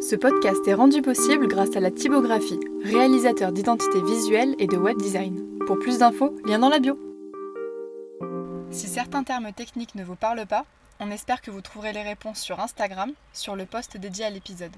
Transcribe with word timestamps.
Ce 0.00 0.14
podcast 0.16 0.66
est 0.66 0.74
rendu 0.74 1.02
possible 1.02 1.48
grâce 1.48 1.74
à 1.76 1.80
la 1.80 1.90
typographie, 1.90 2.60
réalisateur 2.84 3.52
d'identité 3.52 4.00
visuelle 4.02 4.54
et 4.58 4.66
de 4.66 4.76
web 4.76 4.96
design. 4.98 5.58
Pour 5.66 5.78
plus 5.78 5.98
d'infos, 5.98 6.36
lien 6.44 6.58
dans 6.58 6.68
la 6.68 6.78
bio. 6.78 6.98
Si 8.70 8.86
certains 8.86 9.24
termes 9.24 9.52
techniques 9.52 9.94
ne 9.94 10.04
vous 10.04 10.14
parlent 10.14 10.46
pas, 10.46 10.64
on 11.00 11.10
espère 11.10 11.40
que 11.40 11.50
vous 11.50 11.60
trouverez 11.60 11.92
les 11.92 12.02
réponses 12.02 12.40
sur 12.40 12.60
Instagram, 12.60 13.12
sur 13.32 13.56
le 13.56 13.66
post 13.66 13.96
dédié 13.96 14.24
à 14.24 14.30
l'épisode. 14.30 14.72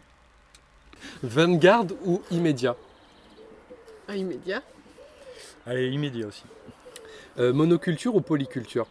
Vanguard 1.22 1.86
ou 2.04 2.22
immédiat 2.30 2.76
Un 4.08 4.16
immédiat. 4.16 4.62
Allez, 5.66 5.88
immédiat 5.88 6.26
aussi. 6.26 6.44
Euh, 7.38 7.52
Monoculture 7.52 8.14
ou 8.14 8.20
polyculture? 8.20 8.86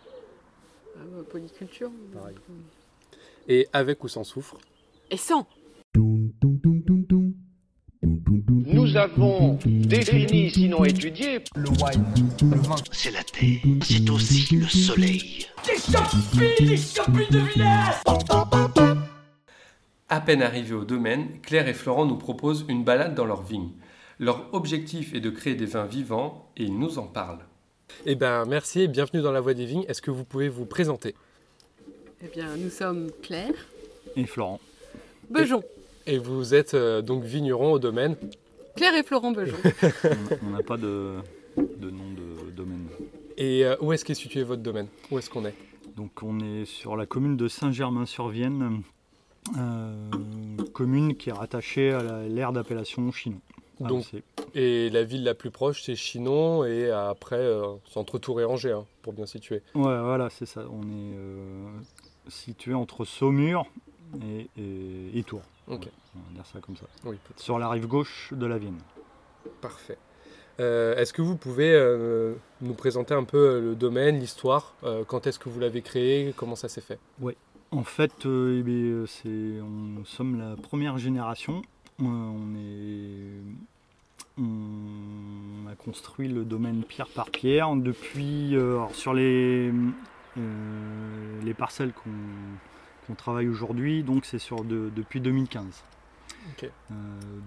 Ah, 0.96 1.00
bah, 1.12 1.24
polyculture. 1.30 1.92
Pareil. 2.14 2.36
Et 3.48 3.68
avec 3.74 4.04
ou 4.04 4.08
sans 4.08 4.24
soufre? 4.24 4.58
Et 5.12 5.18
sans. 5.18 5.48
Avons 9.00 9.58
défini, 9.66 10.52
sinon 10.52 10.84
étudié, 10.84 11.40
C'est 12.92 13.12
la 13.12 13.24
terre, 13.24 13.60
c'est 13.82 14.10
aussi 14.10 14.56
le 14.56 14.68
soleil. 14.68 15.48
À 20.10 20.22
peine 20.22 20.42
arrivés 20.42 20.76
au 20.76 20.84
domaine, 20.84 21.40
Claire 21.42 21.68
et 21.68 21.74
Florent 21.74 22.06
nous 22.06 22.18
proposent 22.18 22.66
une 22.68 22.84
balade 22.84 23.16
dans 23.16 23.26
leur 23.26 23.44
vigne. 23.44 23.70
Leur 24.20 24.54
objectif 24.54 25.14
est 25.14 25.22
de 25.22 25.30
créer 25.30 25.56
des 25.56 25.66
vins 25.66 25.86
vivants 25.86 26.52
et 26.58 26.64
ils 26.64 26.78
nous 26.78 27.00
en 27.00 27.08
parlent. 27.08 27.46
Eh 28.06 28.16
bien, 28.16 28.44
merci 28.46 28.82
et 28.82 28.88
bienvenue 28.88 29.22
dans 29.22 29.32
la 29.32 29.40
Voie 29.40 29.54
des 29.54 29.66
Vignes. 29.66 29.86
Est-ce 29.88 30.02
que 30.02 30.12
vous 30.12 30.26
pouvez 30.26 30.50
vous 30.50 30.66
présenter? 30.66 31.16
Eh 32.22 32.28
bien, 32.28 32.58
nous 32.58 32.70
sommes 32.70 33.10
Claire. 33.22 33.54
Et 34.18 34.26
Florent. 34.26 34.60
Bejon. 35.30 35.64
Et 36.06 36.18
vous 36.18 36.54
êtes 36.54 36.74
euh, 36.74 37.02
donc 37.02 37.24
vigneron 37.24 37.72
au 37.72 37.80
domaine. 37.80 38.16
Claire 38.80 38.96
et 38.96 39.04
Florent 39.04 39.32
Bejon. 39.32 39.58
On 40.48 40.50
n'a 40.52 40.64
pas 40.64 40.78
de, 40.78 41.16
de 41.58 41.90
nom 41.90 42.10
de 42.46 42.50
domaine. 42.52 42.88
Et 43.38 43.66
euh, 43.66 43.76
où 43.82 43.92
est-ce 43.94 44.04
qu'est 44.06 44.14
situé 44.14 44.44
votre 44.44 44.62
domaine? 44.62 44.88
Où 45.12 45.20
est-ce 45.20 45.30
qu'on 45.30 45.46
est? 45.46 45.54
Donc 45.98 46.24
on 46.24 46.40
est 46.40 46.66
sur 46.66 46.96
la 46.96 47.06
commune 47.06 47.36
de 47.36 47.48
Saint-Germain-sur-Vienne, 47.50 48.82
euh, 49.58 50.10
commune 50.74 51.16
qui 51.18 51.30
est 51.30 51.34
rattachée 51.34 51.92
à 51.92 52.02
la- 52.04 52.28
l'aire 52.28 52.54
d'appellation 52.54 53.12
Chinon. 53.12 53.42
Donc- 53.82 54.06
c'est 54.12 54.24
Et 54.56 54.90
la 54.90 55.04
ville 55.04 55.24
la 55.24 55.36
plus 55.36 55.52
proche, 55.52 55.84
c'est 55.84 55.96
Chinon, 55.96 56.64
et 56.66 56.90
après, 56.90 57.36
euh, 57.38 57.64
c'est 57.90 57.98
entre 58.00 58.18
Tours 58.18 58.42
et 58.42 58.46
Angers, 58.46 58.72
hein, 58.74 58.86
pour 59.02 59.14
bien 59.14 59.26
situer. 59.26 59.62
Ouais, 59.76 60.00
voilà, 60.02 60.30
c'est 60.30 60.46
ça. 60.46 60.62
On 60.72 60.82
est 60.84 61.16
euh, 61.16 61.68
situé 62.28 62.74
entre 62.74 63.06
Saumur 63.06 63.66
et, 64.24 64.50
et- 64.58 65.18
et 65.20 65.24
Tours. 65.24 65.42
Ok. 65.68 65.86
Ouais, 65.86 65.92
on 66.16 66.20
va 66.30 66.34
dire 66.36 66.46
ça 66.46 66.60
comme 66.60 66.76
ça. 66.78 66.86
Oui, 67.06 67.18
Sur 67.38 67.60
la 67.60 67.70
rive 67.70 67.88
gauche 67.88 68.34
de 68.34 68.46
la 68.46 68.58
Vienne. 68.58 68.80
parfait. 69.62 69.98
Euh, 70.60 70.96
est-ce 70.98 71.14
que 71.14 71.22
vous 71.22 71.38
pouvez 71.38 71.72
euh, 71.74 72.34
nous 72.62 72.74
présenter 72.74 73.14
un 73.14 73.24
peu 73.24 73.38
euh, 73.38 73.62
le 73.62 73.76
domaine, 73.76 74.20
l'histoire 74.20 74.74
euh, 74.84 75.06
Quand 75.08 75.26
est-ce 75.26 75.40
que 75.40 75.48
vous 75.48 75.60
l'avez 75.62 75.82
créé 75.82 76.34
Comment 76.36 76.56
ça 76.58 76.68
s'est 76.68 76.82
fait? 76.82 77.00
En 77.72 77.84
fait, 77.84 78.12
eh 78.26 78.62
bien, 78.64 79.06
c'est, 79.08 79.30
on, 79.62 79.70
nous 79.70 80.06
sommes 80.06 80.38
la 80.40 80.56
première 80.58 80.98
génération. 80.98 81.62
On, 82.02 82.56
est, 82.58 83.42
on 84.38 85.68
a 85.72 85.76
construit 85.76 86.28
le 86.28 86.44
domaine 86.46 86.84
pierre 86.84 87.08
par 87.10 87.30
pierre. 87.30 87.74
Depuis, 87.76 88.56
alors, 88.56 88.94
sur 88.96 89.14
les, 89.14 89.72
les 90.36 91.54
parcelles 91.54 91.94
qu'on, 91.94 92.10
qu'on 93.10 93.16
travaille 93.16 93.48
aujourd'hui, 93.48 94.04
donc 94.04 94.24
c'est 94.26 94.38
sur 94.38 94.64
de- 94.64 94.92
depuis 94.96 95.20
2015. 95.20 95.84
Ok. 96.52 96.70
Euh, 96.92 96.94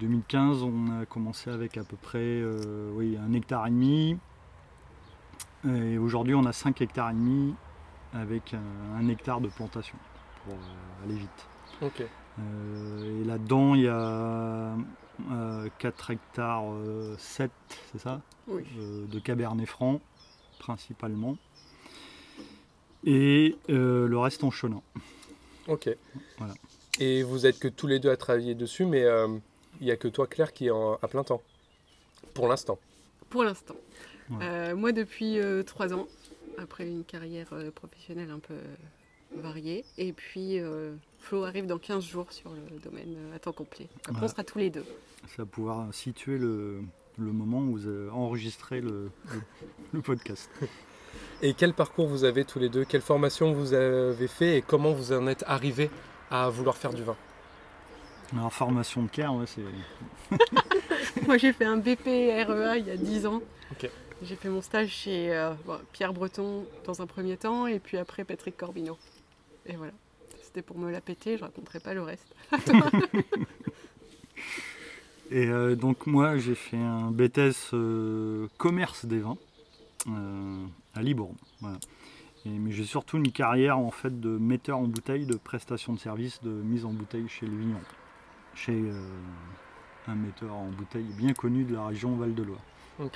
2015, 0.00 0.62
on 0.64 1.00
a 1.00 1.06
commencé 1.06 1.50
avec 1.50 1.77
à 1.78 1.84
peu 1.84 1.96
près 1.96 2.18
euh, 2.18 2.91
oui, 2.94 3.16
un 3.16 3.32
hectare 3.32 3.68
et 3.68 3.70
demi. 3.70 4.18
Et 5.64 5.98
aujourd'hui, 5.98 6.34
on 6.34 6.44
a 6.44 6.52
5 6.52 6.80
hectares 6.83 7.11
et 7.11 7.14
demi 7.14 7.55
avec 8.12 8.55
un, 8.55 8.96
un 8.98 9.08
hectare 9.08 9.40
de 9.40 9.46
plantation 9.48 9.96
pour 10.45 10.55
euh, 10.55 11.05
aller 11.05 11.14
vite. 11.14 11.46
Euh, 12.40 13.22
et 13.22 13.24
là-dedans, 13.24 13.77
il 13.77 13.83
y 13.83 13.89
a 13.89 14.74
4 15.78 16.11
hectares 16.11 16.64
7, 17.18 17.52
c'est 17.92 17.98
ça? 17.98 18.20
Oui. 18.48 18.64
Euh, 18.78 19.06
De 19.06 19.20
cabernet 19.20 19.67
franc, 19.67 20.01
principalement. 20.58 21.36
Et 23.05 23.56
euh, 23.70 24.06
le 24.08 24.18
reste 24.18 24.42
en 24.45 24.51
chenin. 24.51 24.80
Ok. 25.68 25.89
Voilà. 26.39 26.55
Et 27.00 27.23
vous 27.23 27.46
êtes 27.46 27.58
que 27.58 27.68
tous 27.68 27.86
les 27.86 27.98
deux 27.98 28.11
à 28.11 28.17
travailler 28.17 28.55
dessus, 28.55 28.84
mais 28.84 29.02
euh, 29.05 29.28
il 29.80 29.86
n'y 29.86 29.90
a 29.92 29.96
que 29.96 30.08
toi, 30.08 30.27
Claire, 30.27 30.52
qui 30.52 30.67
est 30.67 30.70
en- 30.70 30.95
à 31.02 31.08
plein 31.08 31.24
temps. 31.24 31.42
Pour 32.34 32.48
l'instant. 32.48 32.78
Pour 33.30 33.45
l'instant. 33.45 33.77
Ouais. 34.30 34.36
Euh, 34.42 34.77
moi, 34.77 34.92
depuis 34.92 35.39
euh, 35.39 35.62
trois 35.62 35.92
ans, 35.95 36.06
après 36.58 36.86
une 36.86 37.05
carrière 37.05 37.48
euh, 37.52 37.70
professionnelle 37.70 38.30
un 38.30 38.39
peu 38.39 38.55
euh, 38.55 39.40
variée. 39.40 39.84
Et 39.98 40.12
puis, 40.12 40.58
euh, 40.61 40.95
Flo 41.18 41.45
arrive 41.45 41.67
dans 41.67 41.78
15 41.78 42.05
jours 42.05 42.30
sur 42.33 42.51
le 42.52 42.78
domaine 42.78 43.14
euh, 43.17 43.36
à 43.36 43.39
temps 43.39 43.52
complet. 43.52 43.89
Après, 44.08 44.24
on 44.24 44.28
sera 44.28 44.45
tous 44.45 44.58
les 44.58 44.70
deux. 44.70 44.84
Ça 45.28 45.42
va 45.42 45.46
pouvoir 45.46 45.92
situer 45.95 46.36
le, 46.39 46.83
le 47.18 47.33
moment 47.33 47.58
où 47.61 47.72
vous 47.72 47.86
avez 47.86 48.11
enregistré 48.11 48.80
le, 48.80 49.11
le- 49.33 49.40
le 49.92 50.02
podcast. 50.02 50.51
Et 51.42 51.55
quel 51.55 51.74
parcours 51.74 52.06
vous 52.06 52.24
avez 52.24 52.45
tous 52.45 52.58
les 52.58 52.68
deux? 52.68 52.84
Quelle 52.84 53.00
formation 53.00 53.52
vous 53.52 53.74
avez 53.74 54.28
fait 54.28 54.58
et 54.58 54.62
comment 54.62 54.92
vous 54.92 55.12
en 55.12 55.27
êtes 55.27 55.45
arrivés 55.46 55.90
à 56.30 56.48
vouloir 56.48 56.77
faire 56.77 56.92
du 56.92 57.02
vin? 57.02 57.17
Alors, 58.33 58.52
formation 58.52 59.02
de 59.02 59.08
Claire, 59.08 59.34
ouais, 59.34 59.46
c'est. 59.46 59.61
Moi, 61.27 61.36
j'ai 61.36 61.52
fait 61.52 61.64
un 61.64 61.77
BP 61.77 62.06
REA 62.06 62.78
il 62.78 62.86
y 62.86 62.90
a 62.90 62.96
10 62.96 63.27
ans. 63.27 63.42
Ok. 63.72 63.90
J'ai 64.22 64.36
fait 64.36 64.48
mon 64.48 64.62
stage 64.62 64.89
chez 64.89 65.33
euh, 65.33 65.52
bon, 65.67 65.78
Pierre 65.92 66.12
Breton 66.12 66.64
dans 66.84 67.02
un 67.02 67.06
premier 67.06 67.36
temps 67.36 67.67
et 67.67 67.80
puis 67.80 67.98
après 67.98 68.24
Patrick 68.24 68.56
Corbino. 68.56 68.96
Et 69.67 69.74
voilà. 69.74 69.92
C'était 70.42 70.62
pour 70.62 70.78
me 70.78 70.90
la 70.90 71.01
péter, 71.01 71.36
je 71.36 71.42
raconterai 71.42 71.80
pas 71.80 71.92
le 71.95 72.02
reste. 72.02 72.34
Et 75.30 75.46
euh, 75.46 75.74
donc, 75.77 76.06
moi, 76.06 76.36
j'ai 76.36 76.55
fait 76.55 76.77
un 76.77 77.11
BTS 77.11 77.72
euh, 77.72 78.48
commerce 78.58 79.06
des 79.06 79.18
vins 79.18 79.39
à 80.07 81.02
Libourne. 81.02 81.36
Voilà. 81.61 81.79
Et, 82.45 82.51
mais 82.51 82.73
j'ai 82.73 82.85
surtout 82.85 83.18
une 83.18 83.30
carrière 83.30 83.79
en 83.79 83.90
fait 83.90 84.20
de 84.20 84.36
metteur 84.36 84.79
en 84.79 84.89
bouteille, 84.89 85.27
de 85.27 85.36
prestation 85.36 85.92
de 85.92 85.98
service, 85.98 86.42
de 86.42 86.51
mise 86.51 86.85
en 86.85 86.92
bouteille 86.92 87.29
chez 87.29 87.46
le 87.46 87.57
vigneron. 87.57 87.80
Chez 88.55 88.73
euh, 88.73 89.01
un 90.08 90.14
metteur 90.14 90.52
en 90.52 90.68
bouteille 90.68 91.07
bien 91.17 91.33
connu 91.33 91.64
de 91.64 91.74
la 91.74 91.86
région 91.86 92.17
Val-de-Loire. 92.17 92.61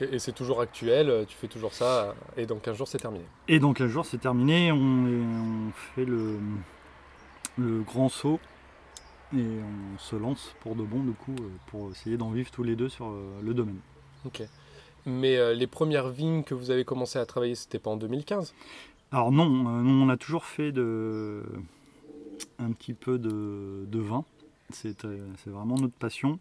Et 0.00 0.18
c'est 0.18 0.32
toujours 0.32 0.60
actuel, 0.60 1.10
euh, 1.10 1.24
tu 1.24 1.36
fais 1.36 1.48
toujours 1.48 1.74
ça, 1.74 2.14
et 2.36 2.46
dans 2.46 2.58
15 2.58 2.76
jours, 2.76 2.88
c'est 2.88 2.98
terminé. 2.98 3.24
Et 3.46 3.58
donc 3.58 3.80
un 3.80 3.88
jour 3.88 4.06
c'est 4.06 4.18
terminé, 4.18 4.72
on, 4.72 4.78
on 4.78 5.70
fait 5.94 6.04
le, 6.04 6.38
le 7.58 7.82
grand 7.82 8.08
saut 8.08 8.40
et 9.36 9.42
on 9.42 9.98
se 9.98 10.16
lance 10.16 10.54
pour 10.60 10.76
de 10.76 10.82
bon 10.82 11.02
du 11.02 11.12
coup 11.12 11.34
euh, 11.40 11.48
pour 11.66 11.90
essayer 11.90 12.16
d'en 12.16 12.30
vivre 12.30 12.50
tous 12.50 12.62
les 12.62 12.76
deux 12.76 12.88
sur 12.88 13.06
euh, 13.06 13.40
le 13.42 13.54
domaine. 13.54 13.80
Ok. 14.24 14.42
Mais 15.06 15.36
euh, 15.36 15.54
les 15.54 15.66
premières 15.66 16.08
vignes 16.08 16.42
que 16.42 16.54
vous 16.54 16.70
avez 16.70 16.84
commencé 16.84 17.18
à 17.18 17.26
travailler, 17.26 17.54
c'était 17.54 17.78
pas 17.78 17.90
en 17.90 17.96
2015 17.96 18.54
Alors 19.12 19.30
non, 19.32 19.44
euh, 19.46 19.82
nous, 19.82 20.02
on 20.04 20.08
a 20.08 20.16
toujours 20.16 20.44
fait 20.44 20.72
de, 20.72 21.42
un 22.58 22.72
petit 22.72 22.92
peu 22.94 23.18
de, 23.18 23.84
de 23.86 23.98
vin, 24.00 24.24
c'est 24.70 25.04
euh, 25.04 25.18
vraiment 25.46 25.76
notre 25.76 25.94
passion. 25.94 26.38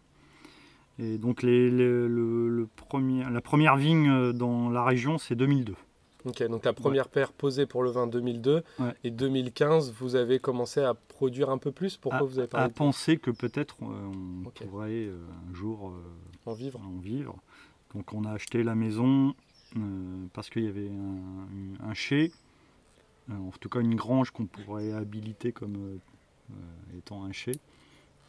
Et 0.98 1.18
donc 1.18 1.42
les, 1.42 1.70
les- 1.70 2.08
le, 2.08 2.48
le 2.48 2.66
premier, 2.74 3.22
la 3.30 3.40
première 3.40 3.76
vigne 3.76 4.08
euh, 4.08 4.32
dans 4.32 4.70
la 4.70 4.82
région 4.84 5.18
c'est 5.18 5.34
2002. 5.34 5.74
Ok, 6.24 6.42
donc 6.48 6.64
la 6.64 6.72
première 6.72 7.08
paire 7.08 7.32
posée 7.32 7.66
pour 7.66 7.84
le 7.84 7.90
vin 7.90 8.08
2002 8.08 8.64
Ouais. 8.80 8.94
et 9.04 9.10
2015, 9.12 9.92
vous 10.00 10.16
avez 10.16 10.40
commencé 10.40 10.80
à 10.80 10.94
produire 10.94 11.50
un 11.50 11.58
peu 11.58 11.70
plus? 11.70 11.96
Pourquoi 11.98 12.20
à, 12.20 12.22
vous 12.24 12.38
avez 12.40 12.46
à 12.46 12.48
parlé 12.48 12.68
de 12.68 12.74
penser 12.74 13.16
que 13.18 13.30
peut-être 13.30 13.76
euh, 13.82 13.86
on 14.44 14.50
pourrait 14.50 14.90
euh, 15.06 15.18
un 15.50 15.54
jour 15.54 15.90
euh, 15.90 16.50
en 16.50 16.54
vivre 16.54 16.80
en 16.80 16.98
vivre. 16.98 17.36
Donc 17.94 18.12
on 18.12 18.24
a 18.24 18.32
acheté 18.32 18.62
la 18.62 18.74
maison 18.74 19.34
euh, 19.76 20.26
parce 20.32 20.50
qu'il 20.50 20.64
y 20.64 20.68
avait 20.68 20.90
un, 20.90 21.88
un 21.88 21.94
chai, 21.94 22.32
euh, 23.30 23.34
en 23.34 23.50
tout 23.58 23.68
cas 23.68 23.80
une 23.80 23.94
grange 23.94 24.30
qu'on 24.30 24.46
pourrait 24.46 24.92
habiliter 24.92 25.52
comme 25.52 25.98
euh, 26.50 26.98
étant 26.98 27.24
un 27.24 27.32
chai. 27.32 27.58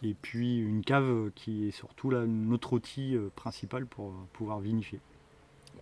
Et 0.03 0.13
puis 0.13 0.59
une 0.59 0.83
cave 0.83 1.31
qui 1.33 1.67
est 1.67 1.71
surtout 1.71 2.11
notre 2.11 2.73
outil 2.73 3.17
principal 3.35 3.87
pour 3.87 4.11
pouvoir 4.31 4.59
vinifier. 4.59 4.99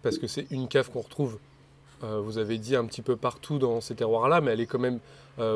Parce 0.04 0.18
que 0.18 0.28
c'est 0.28 0.50
une 0.52 0.70
cave 0.70 0.90
qu'on 0.90 1.02
retrouve, 1.02 1.38
vous 2.02 2.38
avez 2.38 2.58
dit, 2.58 2.78
un 2.78 2.86
petit 2.86 3.02
peu 3.02 3.18
partout 3.18 3.60
dans 3.60 3.82
ces 3.82 3.94
terroirs-là, 3.94 4.40
mais 4.40 4.52
elle 4.52 4.62
est 4.62 4.68
quand 4.68 4.80
même, 4.80 5.02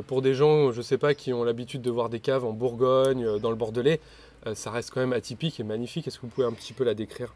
pour 0.07 0.21
des 0.21 0.33
gens, 0.33 0.73
je 0.73 0.81
sais 0.81 0.97
pas, 0.97 1.13
qui 1.13 1.31
ont 1.31 1.45
l'habitude 1.45 1.81
de 1.81 1.89
voir 1.89 2.09
des 2.09 2.19
caves 2.19 2.43
en 2.43 2.51
Bourgogne, 2.51 3.39
dans 3.39 3.49
le 3.49 3.55
Bordelais, 3.55 4.01
ça 4.55 4.71
reste 4.71 4.91
quand 4.91 4.99
même 4.99 5.13
atypique 5.13 5.61
et 5.61 5.63
magnifique. 5.63 6.09
Est-ce 6.09 6.17
que 6.17 6.23
vous 6.23 6.33
pouvez 6.33 6.47
un 6.47 6.51
petit 6.51 6.73
peu 6.73 6.83
la 6.83 6.95
décrire? 6.95 7.33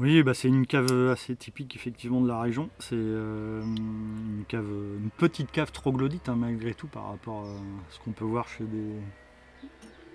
Oui, 0.00 0.24
bah 0.24 0.34
c'est 0.34 0.48
une 0.48 0.66
cave 0.66 1.10
assez 1.10 1.36
typique 1.36 1.76
effectivement 1.76 2.20
de 2.20 2.26
la 2.26 2.40
région. 2.40 2.68
C'est 2.80 2.96
euh, 2.96 3.62
une 3.62 4.44
cave, 4.48 4.66
une 4.66 5.10
petite 5.16 5.52
cave 5.52 5.70
troglodyte 5.70 6.28
hein, 6.28 6.34
malgré 6.34 6.74
tout 6.74 6.88
par 6.88 7.06
rapport 7.10 7.44
à 7.44 7.54
ce 7.90 8.00
qu'on 8.00 8.10
peut 8.10 8.24
voir 8.24 8.48
chez 8.48 8.64
des, 8.64 8.94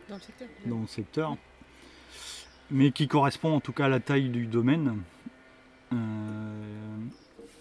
Dans 0.09 0.15
le 0.15 0.21
secteur. 0.21 0.47
dans 0.65 0.81
le 0.81 0.87
secteur, 0.87 1.37
mais 2.71 2.91
qui 2.91 3.07
correspond 3.07 3.55
en 3.55 3.61
tout 3.61 3.71
cas 3.71 3.85
à 3.85 3.89
la 3.89 4.01
taille 4.01 4.27
du 4.29 4.47
domaine. 4.47 5.01
Euh, 5.93 6.97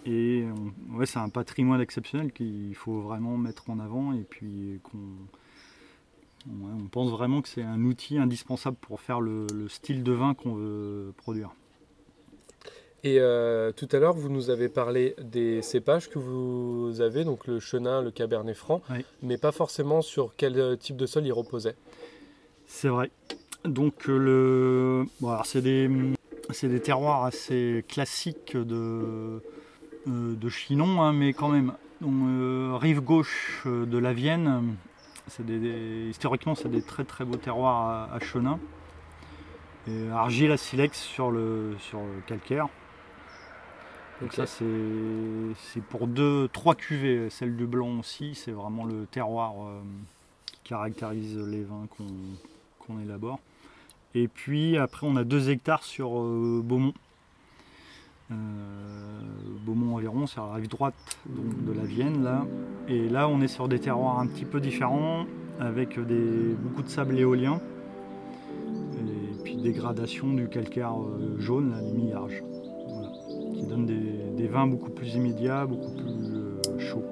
et 0.04 0.44
ouais, 0.90 1.06
c'est 1.06 1.20
un 1.20 1.28
patrimoine 1.28 1.80
exceptionnel 1.80 2.32
qu'il 2.32 2.74
faut 2.74 3.00
vraiment 3.00 3.36
mettre 3.36 3.70
en 3.70 3.78
avant 3.78 4.12
et 4.12 4.22
puis 4.22 4.80
qu'on 4.82 4.98
on 6.50 6.88
pense 6.88 7.10
vraiment 7.10 7.42
que 7.42 7.48
c'est 7.48 7.62
un 7.62 7.84
outil 7.84 8.18
indispensable 8.18 8.76
pour 8.80 9.00
faire 9.00 9.20
le, 9.20 9.46
le 9.54 9.68
style 9.68 10.02
de 10.02 10.12
vin 10.12 10.34
qu'on 10.34 10.54
veut 10.54 11.12
produire. 11.16 11.50
Et 13.04 13.20
euh, 13.20 13.70
tout 13.72 13.88
à 13.92 13.98
l'heure, 14.00 14.14
vous 14.14 14.28
nous 14.28 14.50
avez 14.50 14.68
parlé 14.68 15.14
des 15.20 15.62
cépages 15.62 16.08
que 16.10 16.18
vous 16.18 17.00
avez, 17.00 17.24
donc 17.24 17.46
le 17.46 17.60
chenin, 17.60 18.02
le 18.02 18.10
cabernet 18.10 18.56
franc, 18.56 18.82
Oui. 18.90 19.04
mais 19.22 19.38
pas 19.38 19.52
forcément 19.52 20.02
sur 20.02 20.34
quel 20.36 20.58
euh, 20.58 20.74
type 20.76 20.96
de 20.96 21.06
sol 21.06 21.24
il 21.24 21.32
reposait. 21.32 21.76
C'est 22.66 22.88
vrai. 22.88 23.10
Donc 23.64 24.08
euh, 24.08 24.16
le, 24.18 25.04
bon, 25.20 25.30
alors 25.30 25.46
c'est 25.46 25.62
des, 25.62 25.88
c'est 26.50 26.68
des 26.68 26.80
terroirs 26.80 27.24
assez 27.24 27.84
classiques 27.88 28.56
de, 28.56 29.40
euh, 30.08 30.34
de 30.34 30.48
Chinon, 30.48 31.00
hein, 31.02 31.12
mais 31.12 31.32
quand 31.32 31.48
même. 31.48 31.74
Donc, 32.00 32.12
euh, 32.28 32.76
rive 32.80 33.00
gauche 33.00 33.62
de 33.66 33.98
la 33.98 34.12
Vienne, 34.12 34.74
c'est 35.28 35.44
des, 35.46 35.58
des- 35.58 36.08
historiquement 36.10 36.54
c'est 36.54 36.68
des 36.68 36.82
très 36.82 37.04
très 37.04 37.24
beaux 37.24 37.36
terroirs 37.36 38.08
à, 38.10 38.14
à 38.14 38.18
Chenin. 38.20 38.58
Et 39.88 40.08
argile 40.10 40.50
à 40.52 40.56
silex 40.56 41.00
sur 41.00 41.30
le, 41.30 41.74
sur 41.78 41.98
le 42.00 42.20
calcaire. 42.26 42.68
Donc 44.20 44.32
ça 44.32 44.46
c'est, 44.46 45.80
pour 45.90 46.08
deux, 46.08 46.48
trois 46.48 46.74
cuvées, 46.74 47.30
celle 47.30 47.56
du 47.56 47.66
blanc 47.66 48.00
aussi, 48.00 48.34
c'est 48.34 48.50
vraiment 48.50 48.84
le 48.84 49.06
terroir 49.06 49.52
euh, 49.60 49.80
qui 50.50 50.70
caractérise 50.70 51.38
les 51.38 51.62
vins 51.62 51.86
qu'on, 51.96 53.00
élabore. 53.00 53.38
Et 54.14 54.26
puis 54.26 54.78
après, 54.78 55.06
on 55.06 55.14
a 55.16 55.24
2 55.24 55.50
hectares 55.50 55.84
sur 55.84 56.18
euh, 56.18 56.62
Beaumont. 56.64 56.94
Euh, 58.32 58.34
Beaumont 59.64 59.96
environ, 59.96 60.26
c'est 60.26 60.40
à 60.40 60.46
la 60.46 60.54
rive 60.54 60.68
droite 60.68 61.18
donc, 61.26 61.64
de 61.64 61.72
la 61.72 61.84
Vienne 61.84 62.24
là. 62.24 62.44
Et 62.88 63.08
là, 63.08 63.28
on 63.28 63.40
est 63.40 63.48
sur 63.48 63.68
des 63.68 63.78
terroirs 63.78 64.18
un 64.18 64.26
petit 64.26 64.46
peu 64.46 64.60
différents, 64.60 65.26
avec 65.60 66.00
des, 66.00 66.54
beaucoup 66.58 66.82
de 66.82 66.88
sable 66.88 67.18
éolien. 67.18 67.60
Et 68.96 69.42
puis 69.44 69.56
dégradation 69.56 70.32
du 70.32 70.48
calcaire 70.48 70.96
jaune, 71.38 71.70
là, 71.70 71.82
milliards. 71.82 72.30
Donne 73.68 73.86
des, 73.86 74.42
des 74.42 74.48
vins 74.48 74.66
beaucoup 74.66 74.90
plus 74.90 75.14
immédiats, 75.14 75.66
beaucoup 75.66 75.92
plus 75.92 76.34
euh, 76.34 76.78
chauds. 76.78 77.04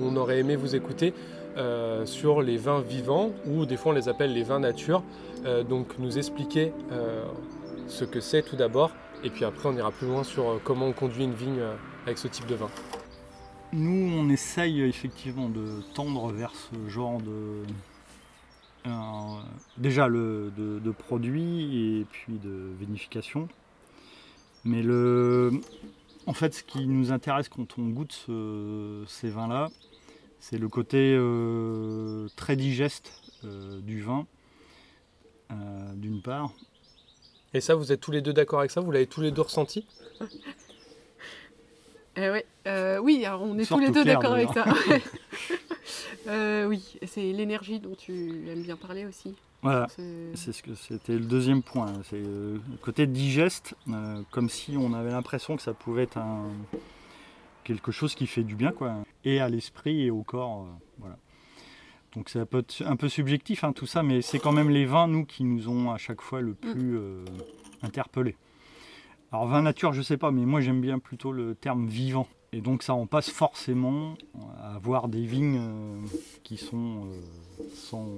On 0.00 0.16
aurait 0.16 0.40
aimé 0.40 0.56
vous 0.56 0.74
écouter 0.74 1.14
euh, 1.56 2.04
sur 2.06 2.42
les 2.42 2.56
vins 2.56 2.80
vivants, 2.80 3.30
ou 3.46 3.64
des 3.66 3.76
fois 3.76 3.92
on 3.92 3.94
les 3.94 4.08
appelle 4.08 4.32
les 4.32 4.42
vins 4.42 4.60
nature. 4.60 5.02
Euh, 5.46 5.62
donc 5.62 5.98
nous 5.98 6.18
expliquer 6.18 6.72
euh, 6.92 7.24
ce 7.86 8.04
que 8.04 8.20
c'est 8.20 8.42
tout 8.42 8.56
d'abord, 8.56 8.90
et 9.24 9.30
puis 9.30 9.44
après 9.44 9.68
on 9.68 9.76
ira 9.76 9.90
plus 9.90 10.06
loin 10.06 10.22
sur 10.22 10.60
comment 10.64 10.86
on 10.86 10.92
conduit 10.92 11.24
une 11.24 11.34
vigne 11.34 11.62
avec 12.04 12.18
ce 12.18 12.28
type 12.28 12.46
de 12.46 12.54
vin. 12.54 12.68
Nous, 13.72 14.12
on 14.18 14.28
essaye 14.28 14.82
effectivement 14.82 15.48
de 15.48 15.64
tendre 15.94 16.30
vers 16.30 16.52
ce 16.54 16.90
genre 16.90 17.18
de. 17.18 17.62
Euh, 18.86 18.90
déjà 19.76 20.08
le, 20.08 20.52
de, 20.56 20.90
produits 20.90 22.00
et 22.00 22.04
puis 22.04 22.38
de 22.38 22.72
vinification. 22.78 23.48
Mais 24.64 24.82
le, 24.82 25.50
en 26.26 26.32
fait, 26.32 26.54
ce 26.54 26.62
qui 26.62 26.86
nous 26.86 27.12
intéresse 27.12 27.48
quand 27.48 27.78
on 27.78 27.88
goûte 27.88 28.12
ce- 28.12 29.04
ces 29.06 29.30
vins-là, 29.30 29.70
c'est 30.40 30.58
le 30.58 30.68
côté 30.68 31.14
euh, 31.16 32.28
très 32.36 32.56
digeste 32.56 33.12
euh, 33.44 33.80
du 33.80 34.02
vin, 34.02 34.26
d'une 35.94 36.22
part. 36.22 36.50
Et 37.54 37.60
ça, 37.60 37.74
vous 37.74 37.92
êtes 37.92 38.00
tous 38.00 38.10
les 38.12 38.22
deux 38.22 38.32
d'accord 38.32 38.60
avec 38.60 38.70
ça? 38.70 38.80
Vous 38.80 38.90
l'avez 38.90 39.06
tous 39.06 39.20
les 39.20 39.30
deux 39.30 39.42
ressenti? 39.42 39.86
Eh 42.16 42.28
ouais, 42.30 42.44
euh, 42.66 42.98
oui, 42.98 43.24
alors 43.24 43.42
on 43.42 43.58
est 43.58 43.64
tous 43.64 43.78
les 43.80 43.90
deux 43.90 44.04
d'accord 44.04 44.32
avec 44.34 44.48
ça. 44.52 44.64
Euh, 46.28 46.66
oui, 46.66 46.96
c'est 47.04 47.32
l'énergie 47.32 47.80
dont 47.80 47.96
tu 47.96 48.12
aimes 48.48 48.62
bien 48.62 48.76
parler 48.76 49.04
aussi. 49.06 49.34
Voilà. 49.62 49.88
C'est- 49.88 50.30
C'est 50.36 50.52
ce 50.52 50.62
que 50.62 50.74
c'était 50.74 51.14
le 51.14 51.24
deuxième 51.24 51.62
point. 51.62 51.92
C'est 52.08 52.16
euh, 52.24 52.58
le 52.70 52.76
côté 52.80 53.06
digeste, 53.08 53.74
euh, 53.88 54.22
comme 54.30 54.48
si 54.48 54.76
on 54.76 54.92
avait 54.94 55.10
l'impression 55.10 55.56
que 55.56 55.62
ça 55.62 55.74
pouvait 55.74 56.04
être 56.04 56.18
un, 56.18 56.44
quelque 57.64 57.90
chose 57.90 58.14
qui 58.14 58.28
fait 58.28 58.44
du 58.44 58.54
bien, 58.54 58.70
quoi, 58.70 58.94
et 59.24 59.40
à 59.40 59.48
l'esprit 59.48 60.02
et 60.02 60.10
au 60.10 60.22
corps. 60.22 60.62
euh, 60.62 60.84
voilà. 60.98 61.16
Donc 62.14 62.28
ça 62.28 62.46
peut 62.46 62.58
être 62.58 62.82
un 62.86 62.96
peu 62.96 63.08
subjectif 63.08 63.64
hein, 63.64 63.72
tout 63.72 63.86
ça, 63.86 64.02
mais 64.04 64.22
c'est 64.22 64.38
quand 64.38 64.52
même 64.52 64.70
les 64.70 64.84
vins, 64.84 65.08
nous, 65.08 65.24
qui 65.24 65.42
nous 65.44 65.68
ont 65.68 65.90
à 65.90 65.98
chaque 65.98 66.20
fois 66.20 66.40
le 66.40 66.54
plus 66.54 66.96
euh, 66.98 67.24
interpellés. 67.82 68.36
Alors 69.32 69.46
vin 69.46 69.62
nature, 69.62 69.92
je 69.92 70.02
sais 70.02 70.18
pas, 70.18 70.30
mais 70.30 70.44
moi 70.44 70.60
j'aime 70.60 70.80
bien 70.80 70.98
plutôt 70.98 71.32
le 71.32 71.54
terme 71.54 71.86
vivant. 71.86 72.26
Et 72.52 72.60
donc 72.60 72.82
ça 72.82 72.92
en 72.92 73.06
passe 73.06 73.30
forcément 73.30 74.14
à 74.58 74.74
avoir 74.74 75.08
des 75.08 75.24
vignes 75.24 75.58
euh, 75.58 75.96
qui 76.42 76.58
sont 76.58 77.06
euh, 77.06 77.64
sans 77.74 78.08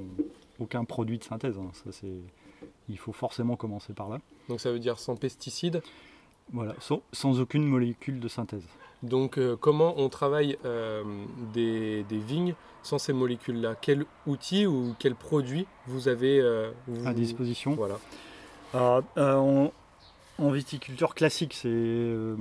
aucun 0.58 0.84
produit 0.84 1.18
de 1.18 1.24
synthèse. 1.24 1.56
hein. 1.56 1.70
Ça, 1.72 1.92
c'est... 1.92 2.16
Il 2.88 2.98
faut 2.98 3.12
forcément 3.12 3.54
commencer 3.56 3.92
par 3.92 4.08
là. 4.08 4.18
Donc 4.48 4.60
ça 4.60 4.72
veut 4.72 4.80
dire 4.80 4.98
sans 4.98 5.14
pesticides. 5.14 5.82
Voilà, 6.52 6.74
sans, 6.80 7.00
sans 7.12 7.40
aucune 7.40 7.64
molécule 7.64 8.18
de 8.18 8.28
synthèse. 8.28 8.64
Donc 9.04 9.38
euh, 9.38 9.56
comment 9.56 9.94
on 9.98 10.08
travaille 10.08 10.58
euh, 10.64 11.04
des, 11.52 12.02
des 12.04 12.18
vignes 12.18 12.54
sans 12.82 12.98
ces 12.98 13.12
molécules-là? 13.12 13.76
Quel 13.80 14.04
outil 14.26 14.66
ou 14.66 14.94
quel 14.98 15.14
produit 15.14 15.66
vous 15.86 16.08
avez 16.08 16.40
euh, 16.40 16.72
vous- 16.88 17.06
À 17.06 17.14
disposition. 17.14 17.74
Voilà. 17.74 17.98
Alors, 18.72 19.02
euh, 19.16 19.68
en, 20.38 20.50
viticulture 20.50 21.14
classique, 21.14 21.54
c'est 21.54 21.68
euh, 21.68 22.36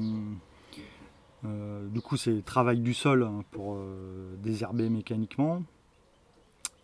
euh, 1.45 1.87
du 1.87 2.01
coup 2.01 2.17
c'est 2.17 2.43
travail 2.43 2.79
du 2.79 2.93
sol 2.93 3.23
hein, 3.23 3.43
pour 3.51 3.75
euh, 3.75 4.35
désherber 4.37 4.89
mécaniquement. 4.89 5.63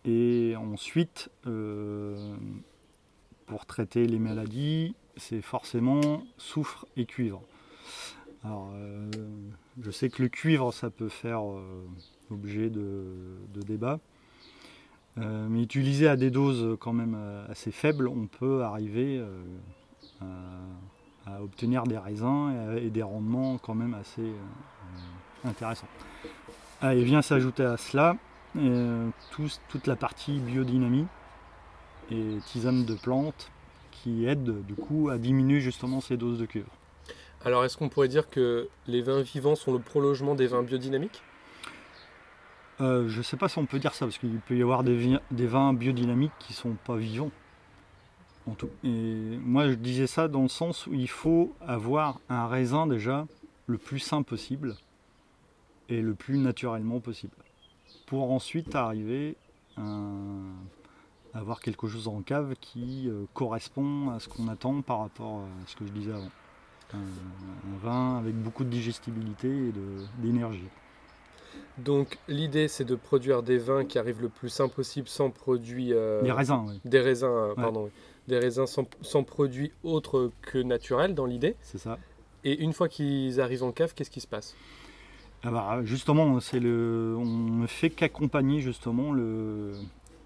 Et 0.06 0.56
ensuite, 0.56 1.29
pour 3.45 3.65
traiter 3.65 4.07
les 4.07 4.17
maladies, 4.17 4.95
c'est 5.17 5.41
forcément 5.41 6.23
soufre 6.38 6.88
et 6.95 7.06
cuivre. 7.06 7.41
Alors, 8.45 8.71
je 9.81 9.91
sais 9.91 10.09
que 10.09 10.23
le 10.23 10.29
cuivre, 10.29 10.71
ça 10.71 10.89
peut 10.89 11.09
faire 11.09 11.44
objet 12.31 12.69
de, 12.69 13.03
de 13.53 13.61
débat. 13.61 14.00
Euh, 15.18 15.47
mais 15.49 15.63
utilisé 15.63 16.07
à 16.07 16.16
des 16.16 16.31
doses 16.31 16.78
quand 16.80 16.94
même 16.94 17.18
assez 17.49 17.71
faibles, 17.71 18.07
on 18.07 18.28
peut 18.28 18.63
arriver 18.63 19.21
à, 20.21 20.25
à 21.36 21.42
obtenir 21.42 21.83
des 21.83 21.98
raisins 21.98 22.78
et, 22.78 22.90
des 22.90 23.04
rendements 23.04 23.57
quand 23.57 23.76
même 23.76 23.94
assez 23.94 24.21
euh, 24.21 25.50
intéressants. 25.50 25.88
Ah, 26.81 26.95
et 26.95 27.04
vient 27.04 27.21
s'ajouter 27.21 27.64
à 27.64 27.78
cela 27.78 28.16
euh, 28.57 29.09
tout- 29.31 29.50
toute 29.68 29.88
la 29.88 29.95
partie 29.95 30.40
biodynamie 30.40 31.06
et 32.12 32.38
tisane 32.45 32.86
de 32.86 32.95
plantes 32.95 33.52
qui 33.92 34.26
aident 34.26 34.66
du 34.66 34.76
coup 34.76 35.09
à 35.09 35.18
diminuer 35.18 35.59
justement 35.59 36.02
ces 36.02 36.18
doses 36.18 36.40
de 36.40 36.45
cuivre. 36.45 36.69
Alors 37.45 37.64
est-ce 37.64 37.78
qu'on 37.78 37.90
pourrait 37.90 38.07
dire 38.07 38.30
que 38.30 38.68
les 38.88 39.02
vins 39.02 39.21
vivants 39.21 39.56
sont 39.56 39.74
le 39.74 39.80
prolongement 39.80 40.36
des 40.36 40.48
vins 40.48 40.64
biodynamiques? 40.64 41.21
Euh, 42.81 43.09
je 43.09 43.18
ne 43.18 43.24
sais 43.24 43.38
pas 43.38 43.50
si 43.50 43.57
on 43.57 43.66
peut 43.66 43.80
dire 43.80 43.94
ça, 43.94 44.06
parce 44.06 44.18
qu'il 44.18 44.40
peut 44.40 44.56
y 44.56 44.62
avoir 44.62 44.83
des 44.83 45.19
vins 45.31 45.74
biodynamiques 45.74 46.31
qui 46.40 46.54
ne 46.54 46.57
sont 46.57 46.76
pas 46.86 46.95
vivants. 46.95 47.31
Et 48.83 49.37
moi, 49.44 49.68
je 49.69 49.73
disais 49.75 50.07
ça 50.07 50.27
dans 50.27 50.41
le 50.44 50.47
sens 50.47 50.87
où 50.87 50.94
il 50.94 51.09
faut 51.09 51.53
avoir 51.61 52.19
un 52.29 52.47
raisin 52.47 52.87
déjà 52.87 53.27
le 53.68 53.77
plus 53.77 53.99
sain 53.99 54.23
possible 54.23 54.75
et 55.89 56.01
le 56.01 56.13
plus 56.13 56.37
naturellement 56.37 56.99
possible. 56.99 57.33
Pour 58.07 58.31
ensuite 58.31 58.75
arriver 58.75 59.35
à 59.77 59.81
avoir 61.33 61.61
quelque 61.61 61.87
chose 61.87 62.07
en 62.07 62.21
cave 62.21 62.56
qui 62.59 63.07
euh, 63.07 63.25
correspond 63.33 64.09
à 64.09 64.19
ce 64.19 64.27
qu'on 64.27 64.47
attend 64.47 64.81
par 64.81 64.99
rapport 64.99 65.41
à 65.41 65.68
ce 65.68 65.75
que 65.75 65.85
je 65.85 65.91
disais 65.91 66.11
avant. 66.11 66.29
Un, 66.94 66.97
un 66.97 67.77
vin 67.83 68.18
avec 68.18 68.35
beaucoup 68.35 68.63
de 68.63 68.69
digestibilité 68.69 69.47
et 69.47 69.73
d'énergie. 70.18 70.68
Donc 71.77 72.18
l'idée 72.27 72.68
c'est 72.68 72.83
de 72.83 72.95
produire 72.95 73.44
des 73.44 73.57
vins 73.59 73.85
qui 73.85 73.99
arrivent 73.99 74.21
le 74.21 74.29
plus 74.29 74.49
sain 74.49 74.68
possible 74.68 75.07
sans 75.07 75.29
produits... 75.29 75.94
euh, 75.94 76.21
Les 76.23 76.31
raisins, 76.31 76.65
oui. 76.68 76.79
Des 76.85 76.99
raisins, 76.99 77.27
euh, 77.27 77.53
pardon. 77.56 77.85
oui. 77.85 77.91
Des 78.30 78.38
raisins 78.38 78.68
sans, 78.68 78.88
sans 79.02 79.24
produits 79.24 79.71
autres 79.83 80.31
que 80.44 80.59
naturels 80.59 81.16
dans 81.16 81.26
l'idée. 81.26 81.56
c'est 81.64 81.80
ça. 81.80 81.98
Et 82.44 82.62
une 82.62 82.74
fois 82.74 82.88
qu'ils 82.88 83.42
arrivent 83.42 83.64
en 83.64 83.71
cave, 83.71 83.94
qu'est-ce 83.95 84.12
qui 84.12 84.21
se 84.21 84.28
passe? 84.28 84.56
Ah 85.44 85.50
bah, 85.50 85.80
justement, 85.83 86.40
c'est 86.40 86.59
le, 86.59 87.16
on 87.18 87.26
ne 87.26 87.66
fait 87.66 87.90
qu'accompagner 87.90 88.62
justement 88.62 89.12
le. 89.12 89.74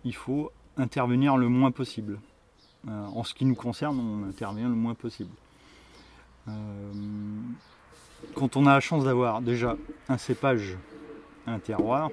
Il 0.03 0.13
faut 0.13 0.51
intervenir 0.75 1.38
le 1.38 1.48
moins 1.48 1.72
possible. 1.72 2.19
Euh, 2.89 3.05
en 3.05 3.24
ce 3.24 3.33
qui 3.33 3.45
nous 3.45 3.55
concerne, 3.55 3.98
on 3.98 4.27
intervient 4.27 4.67
le 4.67 4.75
moins 4.75 4.95
possible. 4.95 5.31
Euh, 6.50 6.51
quand 8.36 8.57
on 8.57 8.65
a 8.65 8.74
la 8.74 8.79
chance 8.81 9.05
d'avoir 9.05 9.41
déjà 9.41 9.77
un 10.10 10.17
cépage 10.17 10.77
un 11.48 11.60
terroir, 11.60 12.10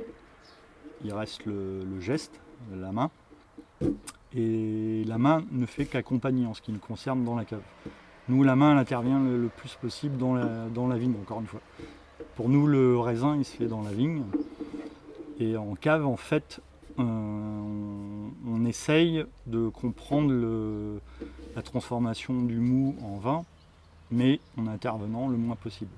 il 1.04 1.12
reste 1.12 1.44
le, 1.46 1.80
le 1.82 2.00
geste, 2.00 2.40
la 2.72 2.92
main. 2.92 3.10
Et 4.34 5.04
la 5.06 5.18
main 5.18 5.44
ne 5.50 5.66
fait 5.66 5.86
qu'accompagner 5.86 6.46
en 6.46 6.54
ce 6.54 6.62
qui 6.62 6.72
nous 6.72 6.78
concerne 6.78 7.24
dans 7.24 7.34
la 7.34 7.44
cave. 7.44 7.62
Nous, 8.28 8.44
la 8.44 8.54
main, 8.54 8.72
elle 8.72 8.78
intervient 8.78 9.20
le, 9.20 9.48
plus 9.48 9.74
possible 9.74 10.16
dans 10.16 10.34
la, 10.34 10.96
vigne, 10.96 11.14
encore 11.20 11.40
une 11.40 11.46
fois. 11.46 11.60
Pour 12.36 12.48
nous, 12.48 12.66
le 12.66 12.98
raisin, 12.98 13.36
il 13.36 13.44
se 13.44 13.56
fait 13.56 13.66
dans 13.66 13.82
la 13.82 13.90
vigne. 13.90 14.22
Et 15.40 15.56
en 15.56 15.74
cave, 15.74 16.06
en 16.06 16.16
fait, 16.16 16.60
euh, 16.98 17.02
on, 17.02 18.64
essaye 18.66 19.24
de 19.46 19.68
comprendre 19.68 21.00
la 21.56 21.62
transformation 21.62 22.42
du 22.42 22.58
mou 22.58 22.94
en 23.02 23.16
vin, 23.16 23.44
mais 24.12 24.38
en 24.56 24.68
intervenant 24.68 25.28
le 25.28 25.36
moins 25.36 25.56
possible. 25.56 25.90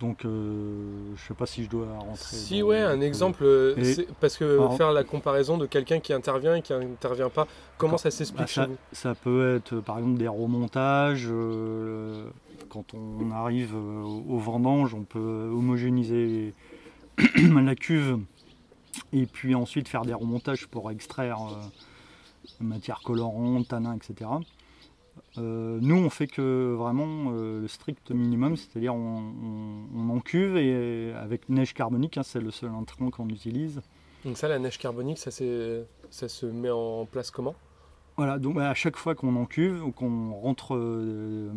Donc, 0.00 0.24
euh, 0.24 1.12
je 1.16 1.26
sais 1.26 1.34
pas 1.34 1.46
si 1.46 1.64
je 1.64 1.68
dois 1.70 1.86
rentrer. 1.98 2.36
Si, 2.36 2.62
ouais, 2.62 2.80
un 2.80 3.00
exemple, 3.00 3.44
Et- 3.76 4.06
parce 4.20 4.36
que 4.36 4.44
Alors- 4.44 4.76
faire 4.76 4.92
la 4.92 5.02
comparaison 5.02 5.58
de 5.58 5.66
quelqu'un 5.66 5.98
qui 5.98 6.12
intervient 6.12 6.54
et 6.54 6.62
qui 6.62 6.72
n'intervient 6.72 7.30
pas, 7.30 7.48
comment 7.78 7.98
ça 7.98 8.10
s'explique 8.12 8.42
Bah, 8.42 8.46
chez 8.46 8.60
ça, 8.60 8.66
vous? 8.66 8.76
ça 8.92 9.14
peut 9.16 9.56
être 9.56 9.74
euh, 9.74 9.80
par 9.80 9.98
exemple 9.98 10.18
des 10.18 10.28
remontages. 10.28 11.26
euh, 11.28 12.28
quand 12.70 12.94
on 12.94 13.30
arrive 13.32 13.74
euh, 13.74 14.02
au 14.02 14.38
vendange, 14.38 14.94
on 14.94 15.02
peut 15.02 15.50
homogénéiser 15.52 16.52
la 17.64 17.74
cuve 17.74 18.18
et 19.12 19.26
puis 19.26 19.54
ensuite 19.54 19.88
faire 19.88 20.04
des 20.04 20.14
remontages 20.14 20.66
pour 20.68 20.90
extraire 20.90 21.38
matière 22.60 23.00
colorante, 23.04 23.68
tanin, 23.68 23.94
etc. 23.96 24.30
Euh, 25.38 25.78
nous, 25.80 25.96
on 25.96 26.10
fait 26.10 26.26
que 26.26 26.74
vraiment 26.74 27.32
euh, 27.32 27.60
le 27.60 27.68
strict 27.68 28.10
minimum, 28.10 28.56
c'est-à-dire 28.56 28.94
on, 28.94 29.18
on, 29.18 30.00
on 30.00 30.10
encuve 30.10 30.56
et 30.56 31.12
avec 31.14 31.48
neige 31.48 31.74
carbonique, 31.74 32.18
hein, 32.18 32.22
c'est 32.22 32.40
le 32.40 32.50
seul 32.50 32.70
intrant 32.70 33.10
qu'on 33.10 33.28
utilise. 33.28 33.80
Donc 34.24 34.36
ça, 34.36 34.48
la 34.48 34.58
neige 34.58 34.78
carbonique, 34.78 35.18
ça, 35.18 35.30
se 35.30 36.46
met 36.46 36.70
en 36.70 37.06
place 37.06 37.30
comment? 37.30 37.54
Voilà, 38.16 38.38
donc 38.38 38.56
bah, 38.56 38.68
à 38.68 38.74
chaque 38.74 38.96
fois 38.96 39.14
qu'on 39.14 39.36
encuve 39.36 39.84
ou 39.84 39.92
qu'on 39.92 40.32
rentre 40.32 40.74
euh, 40.74 41.52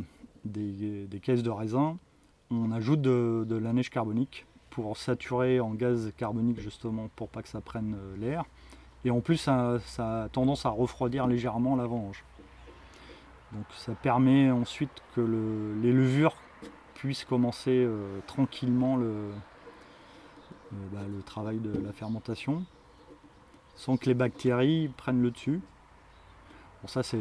des, 0.45 1.07
des 1.07 1.19
caisses 1.19 1.43
de 1.43 1.49
raisin, 1.49 1.97
on 2.51 2.71
ajoute 2.71 3.01
de, 3.01 3.45
de 3.47 3.55
la 3.55 3.73
neige 3.73 3.89
carbonique 3.89 4.45
pour 4.69 4.95
saturer 4.95 5.59
en 5.59 5.71
gaz 5.73 6.13
carbonique 6.17 6.59
justement 6.59 7.09
pour 7.15 7.29
pas 7.29 7.41
que 7.41 7.49
ça 7.49 7.61
prenne 7.61 7.95
l'air. 8.19 8.45
Et 9.03 9.09
en 9.09 9.19
plus, 9.19 9.37
ça, 9.37 9.79
ça 9.85 10.23
a 10.23 10.29
tendance 10.29 10.65
à 10.65 10.69
refroidir 10.69 11.25
légèrement 11.25 11.75
la 11.75 11.87
vendange. 11.87 12.23
Donc 13.53 13.65
ça 13.77 13.93
permet 13.93 14.49
ensuite 14.49 14.91
que 15.15 15.21
le- 15.21 15.73
les 15.81 15.91
levures 15.91 16.35
puissent 16.95 17.25
commencer 17.25 17.83
euh, 17.85 18.19
tranquillement 18.27 18.95
le, 18.95 19.29
le- 20.71 20.87
bah, 20.93 21.01
le 21.15 21.21
travail 21.23 21.57
de 21.59 21.71
la 21.83 21.91
fermentation 21.91 22.63
sans 23.75 23.97
que 23.97 24.05
les 24.05 24.13
bactéries 24.13 24.89
prennent 24.95 25.21
le 25.21 25.31
dessus. 25.31 25.59
Bon, 26.81 26.87
ça, 26.87 27.03
c'est 27.03 27.17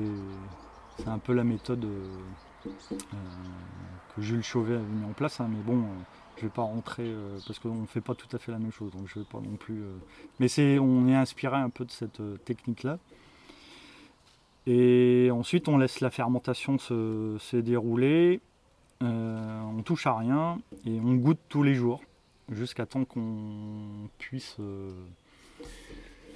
un 1.07 1.19
peu 1.19 1.33
la 1.33 1.45
méthode 1.45 1.85
euh, 1.85 2.69
euh, 2.93 3.17
que 4.15 4.23
Jules 4.23 4.43
Chauvet 4.43 4.77
a 4.77 4.79
mis 4.81 5.05
en 5.05 5.13
place, 5.13 5.41
hein, 5.41 5.49
mais 5.51 5.63
bon, 5.63 5.79
euh, 5.79 5.87
je 6.37 6.43
vais 6.43 6.49
pas 6.51 6.63
rentrer 6.63 7.05
euh, 7.07 7.39
parce 7.47 7.59
qu'on 7.59 7.75
ne 7.75 7.87
fait 7.87 8.01
pas 8.01 8.15
tout 8.15 8.29
à 8.35 8.39
fait 8.39 8.53
la 8.53 8.59
même 8.59 8.73
chose, 8.73 8.93
donc 8.93 9.07
je 9.07 9.19
vais 9.19 9.25
pas 9.25 9.39
non 9.41 9.57
plus. 9.57 9.81
euh, 9.83 9.97
Mais 10.39 10.79
on 10.79 11.09
est 11.09 11.15
inspiré 11.17 11.57
un 11.57 11.71
peu 11.71 11.85
de 11.85 11.91
cette 11.91 12.21
euh, 12.21 12.37
technique-là. 12.45 12.99
Et 14.67 15.31
ensuite, 15.33 15.69
on 15.69 15.79
laisse 15.79 16.00
la 16.00 16.11
fermentation 16.11 16.79
se, 16.79 17.37
se 17.38 17.57
dérouler. 17.57 18.40
euh, 19.02 19.61
on 19.62 19.83
touche 19.83 20.07
à 20.07 20.17
rien 20.17 20.59
et 20.85 21.00
on 21.00 21.14
goûte 21.14 21.38
tous 21.49 21.62
les 21.62 21.75
jours 21.75 22.02
jusqu'à 22.50 22.85
temps 22.85 23.05
qu'on 23.05 24.09
puisse 24.19 24.57
euh, 24.61 24.90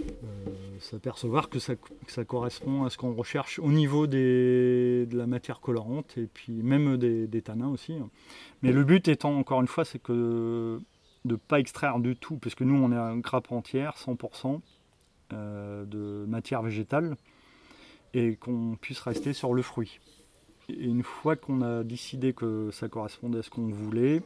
euh, 0.01 0.79
s'apercevoir 0.81 1.49
que 1.49 1.59
ça, 1.59 1.75
correspond 2.27 2.85
à 2.85 2.91
ce 2.91 2.99
qu'on 2.99 3.15
recherche 3.15 3.59
au 3.59 3.71
niveau 3.71 4.07
de 4.07 5.07
la 5.13 5.27
matière 5.27 5.61
colorante 5.61 6.17
et 6.17 6.27
puis 6.27 6.53
même 6.53 6.97
des, 6.97 7.43
tanins 7.43 7.69
aussi. 7.69 7.95
Mais 8.63 8.73
le 8.73 8.85
but 8.85 9.09
étant, 9.09 9.37
encore 9.39 9.61
une 9.61 9.69
fois, 9.69 9.85
c'est 9.85 9.99
que 9.99 10.81
de 11.25 11.33
ne 11.33 11.37
pas 11.37 11.59
extraire 11.59 11.99
du 12.01 12.17
tout, 12.17 12.37
parce 12.37 12.55
que 12.55 12.65
nous, 12.65 12.75
on 12.75 12.93
est 12.93 12.97
à 12.97 13.15
grappe 13.17 13.51
entière, 13.51 13.95
100% 13.97 14.61
euh, 15.33 15.85
de 15.87 16.27
matière 16.27 16.63
végétale, 16.63 17.17
et 18.15 18.37
qu'on 18.37 18.77
puisse 18.81 19.01
rester 19.01 19.33
sur 19.33 19.53
le 19.53 19.63
fruit. 19.63 20.01
Et 20.69 20.85
une 20.85 21.03
fois 21.03 21.37
qu'on 21.37 21.61
a 21.61 21.85
décidé 21.85 22.33
que 22.33 22.71
ça 22.73 22.89
correspondait 22.89 23.41
à 23.41 23.43
ce 23.43 23.51
qu'on 23.51 23.69
voulait, 23.69 24.23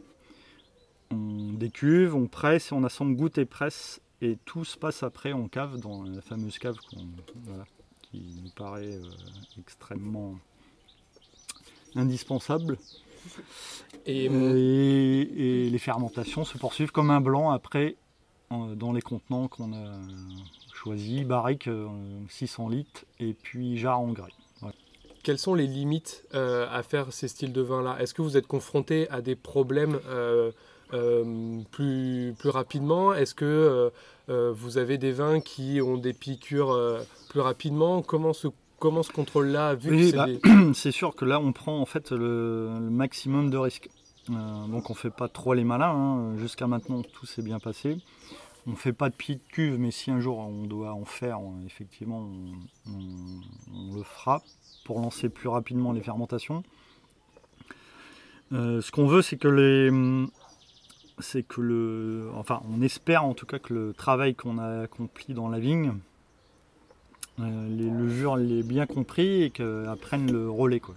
on 1.10 1.54
décuve, 1.54 2.14
on 2.14 2.26
presse, 2.26 2.70
on 2.70 2.84
assemble 2.84 3.16
goutte 3.16 3.38
et 3.38 3.46
presse, 3.46 4.00
et 4.20 4.36
tout 4.44 4.64
se 4.64 4.76
passe 4.76 5.02
après 5.02 5.32
en 5.32 5.48
cave, 5.48 5.78
dans 5.80 6.02
la 6.02 6.20
fameuse 6.20 6.58
cave 6.58 6.76
voilà, 7.46 7.64
qui 8.02 8.36
nous 8.42 8.50
paraît 8.50 8.94
euh, 8.94 9.02
extrêmement 9.58 10.38
indispensable. 11.96 12.78
Et 14.06 14.26
Et, 14.26 15.66
et 15.66 15.70
les 15.70 15.78
fermentations 15.78 16.44
se 16.44 16.56
poursuivent 16.58 16.92
comme 16.92 17.10
un 17.10 17.20
blanc 17.20 17.50
après 17.50 17.96
dans 18.50 18.92
les 18.92 19.02
contenants 19.02 19.48
qu'on 19.48 19.74
a 19.74 19.98
barrique 21.24 21.68
euh, 21.68 21.86
600 22.28 22.68
litres 22.68 23.04
et 23.20 23.34
puis 23.34 23.76
jarre 23.78 24.00
en 24.00 24.12
grès. 24.12 24.32
quelles 25.22 25.38
sont 25.38 25.54
les 25.54 25.66
limites 25.66 26.24
euh, 26.34 26.66
à 26.70 26.82
faire 26.82 27.12
ces 27.12 27.28
styles 27.28 27.52
de 27.52 27.60
vin-là? 27.60 27.96
Est-ce 28.00 28.14
que 28.14 28.22
vous 28.22 28.36
êtes 28.36 28.46
confronté 28.46 29.08
à 29.10 29.20
des 29.20 29.34
problèmes 29.36 29.98
euh, 30.08 30.50
euh, 30.94 31.60
plus, 31.70 32.34
plus 32.38 32.48
rapidement? 32.50 33.12
Est-ce 33.12 33.34
que 33.34 33.90
vous 34.28 34.78
avez 34.78 34.98
des 34.98 35.12
vins 35.12 35.40
qui 35.40 35.80
ont 35.82 35.96
des 35.96 36.12
piqûres 36.12 36.76
plus 37.30 37.40
rapidement? 37.40 38.02
Comment 38.02 38.32
ce, 38.32 38.48
comment 38.78 39.02
ce 39.02 39.10
contrôle-là, 39.12 39.74
vu 39.74 39.90
Oui, 39.90 39.98
que 39.98 40.10
c'est 40.10 40.16
bah, 40.16 40.26
des- 40.26 40.74
sûr 40.92 41.14
que 41.14 41.24
là 41.24 41.40
on 41.40 41.52
prend 41.52 41.78
en 41.80 41.86
fait 41.86 42.10
le, 42.12 42.68
le 42.78 42.90
maximum 42.90 43.50
de 43.50 43.56
risques. 43.58 43.88
Euh, 44.30 44.66
donc 44.66 44.90
on 44.90 44.94
fait 44.94 45.10
pas 45.10 45.28
trop 45.28 45.54
les 45.54 45.64
malins. 45.64 45.90
hein. 45.94 46.36
Jusqu'à 46.38 46.66
maintenant 46.66 47.02
tout 47.02 47.24
s'est 47.26 47.42
bien 47.42 47.58
passé. 47.58 47.96
On 48.70 48.76
fait 48.76 48.92
pas 48.92 49.08
de 49.08 49.14
pied 49.14 49.36
de 49.36 49.40
cuve, 49.50 49.78
mais 49.78 49.90
si 49.90 50.10
un 50.10 50.20
jour 50.20 50.38
on 50.38 50.64
doit 50.66 50.92
en 50.92 51.06
faire, 51.06 51.40
effectivement 51.64 52.28
on 52.86 53.94
le 53.94 54.02
fera 54.02 54.42
pour 54.84 55.00
lancer 55.00 55.28
plus 55.30 55.48
rapidement 55.48 55.92
les 55.92 56.02
fermentations. 56.02 56.62
Euh, 58.52 58.80
ce 58.80 58.90
qu'on 58.90 59.06
veut, 59.06 59.22
c'est 59.22 59.36
que 59.36 59.48
les, 59.48 59.90
c'est 61.18 61.42
que 61.42 61.60
le, 61.60 62.30
enfin, 62.34 62.62
on 62.70 62.80
espère 62.82 63.24
en 63.24 63.34
tout 63.34 63.46
cas 63.46 63.58
que 63.58 63.74
le 63.74 63.92
travail 63.92 64.34
qu'on 64.34 64.58
a 64.58 64.82
accompli 64.82 65.34
dans 65.34 65.48
la 65.48 65.58
vigne, 65.58 65.94
euh, 67.40 67.68
les 67.68 67.90
levures 67.90 68.36
l'aient 68.36 68.62
bien 68.62 68.86
compris 68.86 69.42
et 69.42 69.50
qu'elles 69.50 69.88
prennent 70.00 70.30
le 70.30 70.50
relais, 70.50 70.80
quoi. 70.80 70.94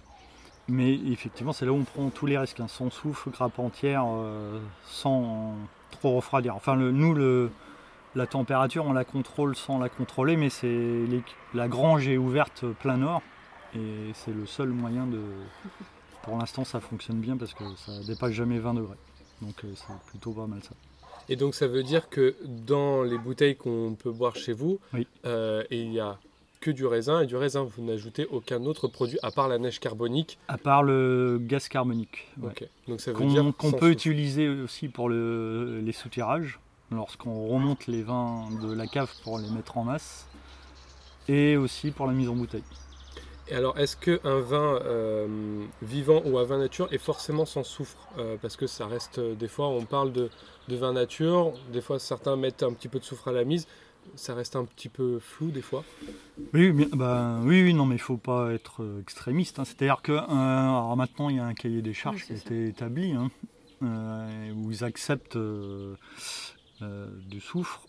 Mais 0.68 0.94
effectivement, 0.94 1.52
c'est 1.52 1.66
là 1.66 1.72
où 1.72 1.76
on 1.76 1.84
prend 1.84 2.08
tous 2.10 2.26
les 2.26 2.38
risques, 2.38 2.60
hein, 2.60 2.68
sans 2.68 2.88
souffle, 2.88 3.30
grappe 3.30 3.58
entière, 3.58 4.04
euh, 4.06 4.60
sans 4.84 5.56
trop 5.92 6.16
refroidir. 6.16 6.56
Enfin, 6.56 6.74
le- 6.74 6.90
nous, 6.90 7.14
le, 7.14 7.50
la 8.14 8.26
température, 8.26 8.84
on 8.86 8.92
la 8.92 9.04
contrôle 9.04 9.54
sans 9.56 9.78
la 9.78 9.88
contrôler, 9.88 10.36
mais 10.36 10.50
c'est 10.50 11.06
la 11.54 11.68
grange 11.68 12.08
est 12.08 12.16
ouverte 12.18 12.64
plein 12.80 12.96
nord 12.96 13.22
et 13.74 14.10
c'est 14.14 14.32
le 14.34 14.44
seul 14.46 14.68
moyen 14.70 15.06
de. 15.06 15.20
Pour 16.22 16.36
l'instant, 16.38 16.64
ça 16.64 16.80
fonctionne 16.80 17.18
bien 17.18 17.36
parce 17.36 17.54
que 17.54 17.64
ça 17.76 17.92
dépasse 18.06 18.32
jamais 18.32 18.58
20 18.58 18.74
degrés. 18.74 18.96
Donc, 19.40 19.64
euh, 19.64 19.72
c'est 19.74 19.86
plutôt 20.10 20.32
pas 20.32 20.46
mal 20.46 20.62
ça. 20.62 20.70
Et 21.28 21.36
donc 21.36 21.54
ça 21.54 21.68
veut 21.68 21.82
dire 21.84 22.08
que 22.08 22.34
dans 22.44 23.02
les 23.02 23.16
bouteilles 23.18 23.56
qu'on 23.56 23.94
peut 23.98 24.10
boire 24.10 24.34
chez 24.36 24.52
vous, 24.52 24.80
Oui. 24.92 25.06
euh, 25.24 25.62
il 25.70 25.90
n'y 25.90 26.00
a 26.00 26.18
que 26.62 26.70
du 26.70 26.86
raisin 26.86 27.20
et 27.20 27.26
du 27.26 27.36
raisin. 27.36 27.62
Vous 27.64 27.82
n'ajoutez 27.82 28.26
aucun 28.30 28.64
autre 28.64 28.88
produit 28.88 29.18
à 29.22 29.30
part 29.30 29.48
la 29.48 29.58
neige 29.58 29.80
carbonique. 29.80 30.38
À 30.48 30.56
part 30.56 30.82
le 30.82 31.38
gaz 31.40 31.68
carbonique. 31.68 32.28
ouais. 32.40 32.48
Ok. 32.50 32.68
Donc 32.88 33.00
ça 33.02 33.12
veut 33.12 33.18
qu'on 33.18 33.26
dire 33.26 33.52
qu'on 33.58 33.72
peut 33.72 33.90
utiliser 33.90 34.48
aussi 34.48 34.88
pour 34.88 35.08
le- 35.10 35.80
les 35.80 35.92
soutirages, 35.92 36.58
lorsqu'on 36.90 37.46
remonte 37.48 37.86
les 37.86 38.02
vins 38.02 38.48
de 38.62 38.72
la 38.72 38.86
cave 38.86 39.12
pour 39.24 39.38
les 39.38 39.48
mettre 39.50 39.76
en 39.76 39.84
masse, 39.84 40.26
et 41.28 41.56
aussi 41.56 41.90
pour 41.90 42.06
la 42.06 42.12
mise 42.12 42.28
en 42.28 42.34
bouteille. 42.34 42.64
Et 43.48 43.54
alors, 43.54 43.76
est-ce 43.78 43.96
qu'un 43.96 44.38
vin 44.40 44.78
euh, 44.84 45.26
vivant 45.82 46.22
ou 46.24 46.38
un 46.38 46.44
vin 46.44 46.58
nature 46.58 46.88
est 46.92 46.98
forcément 46.98 47.44
sans 47.44 47.64
soufre 47.64 47.96
Euh, 48.18 48.36
Parce 48.40 48.56
que 48.56 48.66
ça 48.66 48.86
reste, 48.86 49.18
euh, 49.18 49.34
des 49.34 49.48
fois, 49.48 49.68
on 49.68 49.84
parle 49.84 50.12
de, 50.12 50.30
de 50.68 50.76
vin 50.76 50.92
nature, 50.92 51.52
des 51.72 51.80
fois 51.80 51.98
certains 51.98 52.36
mettent 52.36 52.62
un 52.62 52.72
petit 52.72 52.88
peu 52.88 52.98
de 53.00 53.04
soufre 53.04 53.28
à 53.28 53.32
la 53.32 53.44
mise, 53.44 53.66
ça 54.14 54.34
reste 54.34 54.56
un 54.56 54.64
petit 54.64 54.88
peu 54.88 55.18
flou 55.18 55.50
des 55.50 55.62
fois. 55.62 55.84
Oui, 56.52 56.70
bien, 56.72 56.86
bah, 56.92 57.40
oui, 57.42 57.62
oui, 57.62 57.74
non, 57.74 57.86
mais 57.86 57.96
il 57.96 58.00
faut 58.00 58.16
pas 58.16 58.52
être 58.52 58.82
euh, 58.82 59.00
extrémiste. 59.00 59.58
hein. 59.58 59.64
C'est-à-dire 59.64 60.02
que 60.02 60.12
euh, 60.12 60.18
alors 60.28 60.96
maintenant, 60.96 61.28
il 61.30 61.36
y 61.36 61.40
a 61.40 61.44
un 61.44 61.54
cahier 61.54 61.82
des 61.82 61.94
charges 61.94 62.22
Oui, 62.22 62.26
qui 62.26 62.32
a 62.32 62.36
été 62.36 62.68
établi, 62.68 63.12
hein, 63.12 63.30
euh, 63.82 64.52
où 64.54 64.70
ils 64.70 64.84
acceptent 64.84 65.36
euh, 65.36 65.94
euh, 66.82 67.08
du 67.28 67.40
soufre. 67.40 67.82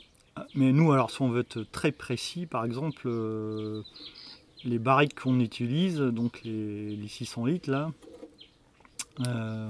Mais 0.55 0.71
nous, 0.71 0.91
alors, 0.91 1.11
si 1.11 1.21
on 1.21 1.29
veut 1.29 1.41
être 1.41 1.61
très 1.71 1.91
précis, 1.91 2.45
par 2.47 2.65
exemple, 2.65 3.03
euh, 3.05 3.83
les 4.63 4.79
barriques 4.79 5.19
qu'on 5.19 5.39
utilise, 5.39 5.99
donc 5.99 6.41
les, 6.43 6.95
les 6.95 7.07
600 7.07 7.45
litres, 7.45 7.69
là, 7.69 7.91
euh, 9.27 9.69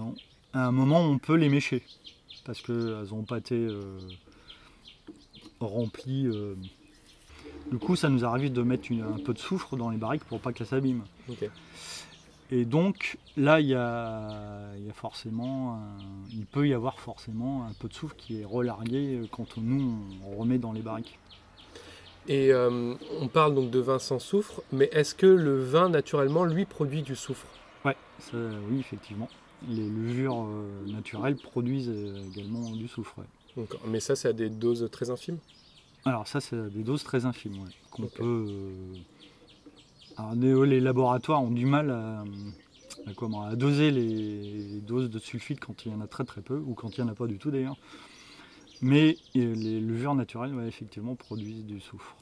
à 0.54 0.68
un 0.68 0.72
moment, 0.72 1.02
on 1.02 1.18
peut 1.18 1.36
les 1.36 1.50
mécher. 1.50 1.84
Parce 2.46 2.62
qu'elles 2.62 3.08
n'ont 3.12 3.24
pas 3.24 3.38
été 3.40 3.56
euh, 5.64 5.68
remplis. 5.68 6.28
euh. 6.28 6.56
Du 7.72 7.80
coup, 7.80 7.96
ça 7.96 8.10
nous 8.10 8.24
arrive 8.24 8.52
de 8.54 8.62
mettre 8.62 8.92
une- 8.92 9.02
un 9.02 9.18
peu 9.18 9.34
de 9.34 9.40
soufre 9.40 9.76
dans 9.78 9.90
les 9.90 9.98
barriques 9.98 10.24
pour 10.26 10.40
pas 10.40 10.54
qu'elles 10.54 10.68
s'abîment. 10.68 11.04
Ok. 11.30 11.50
Et 12.52 12.66
donc 12.66 13.18
là, 13.36 13.60
il 13.62 13.68
y 13.68 13.74
a, 13.74 14.76
il 14.78 14.86
y 14.86 14.90
a 14.90 14.94
forcément, 14.94 15.74
un- 15.76 16.38
il 16.38 16.46
peut 16.46 16.68
y 16.68 16.74
avoir 16.74 17.00
forcément 17.00 17.64
un 17.66 17.72
peu 17.80 17.88
de 17.88 17.94
soufre 17.94 18.16
qui 18.16 18.42
est 18.42 18.46
relargué 18.46 19.16
euh, 19.16 19.26
quand 19.32 19.58
nous 19.58 19.96
on 20.28 20.38
remet 20.40 20.60
dans 20.60 20.72
les 20.72 20.82
barriques. 20.82 21.18
Et 22.28 22.54
euh, 22.54 22.94
on 23.22 23.28
parle 23.28 23.56
donc 23.56 23.72
de 23.72 23.80
vin 23.80 23.98
sans 24.00 24.20
soufre, 24.20 24.62
mais 24.72 24.88
est-ce 24.94 25.16
que 25.16 25.26
le 25.26 25.60
vin 25.62 25.90
naturellement 25.90 26.46
lui 26.46 26.66
produit 26.66 27.02
du 27.02 27.16
soufre? 27.16 27.48
Ouais, 27.84 27.98
ça, 28.20 28.38
oui, 28.70 28.80
effectivement. 28.80 29.30
Les 29.68 29.90
levures 29.90 30.46
euh, 30.46 30.86
naturelles 30.88 31.36
produisent 31.38 31.92
également 32.36 32.70
du 32.72 32.88
soufre. 32.88 33.18
ouais. 33.18 33.26
Mais 33.88 34.00
ça, 34.00 34.16
c'est 34.16 34.30
à 34.30 34.34
des 34.34 34.50
doses 34.50 34.90
très 34.92 35.10
infimes? 35.10 35.38
Alors 36.06 36.28
ça, 36.28 36.42
c'est 36.42 36.70
des 36.72 36.84
doses 36.84 37.04
très 37.04 37.26
infimes, 37.26 37.62
ouais, 37.62 37.70
qu'on 37.92 38.08
peut. 38.08 38.24
euh, 38.24 38.96
Alors, 40.18 40.36
les, 40.36 40.76
les 40.76 40.80
laboratoires 40.82 41.42
ont 41.42 41.52
du 41.52 41.66
mal 41.66 41.92
à, 41.92 42.24
à 43.08 43.14
comment, 43.16 43.44
à 43.44 43.56
doser 43.56 43.90
les 43.92 44.82
doses 44.82 45.10
de 45.10 45.20
sulfite 45.20 45.60
quand 45.60 45.86
il 45.86 45.92
y 45.92 45.96
en 45.96 46.02
a 46.02 46.08
très 46.08 46.26
très 46.26 46.42
peu, 46.42 46.58
ou 46.58 46.74
quand 46.74 46.98
il 46.98 47.04
n'y 47.04 47.10
en 47.10 47.12
a 47.12 47.16
pas 47.16 47.28
du 47.28 47.38
tout 47.38 47.52
d'ailleurs. 47.52 47.78
Mais 48.82 49.18
euh, 49.38 49.56
les 49.56 49.80
levures 49.80 50.14
naturelles, 50.14 50.54
ouais, 50.54 50.68
effectivement, 50.68 51.16
produisent 51.16 51.64
du 51.64 51.80
soufre. 51.80 52.18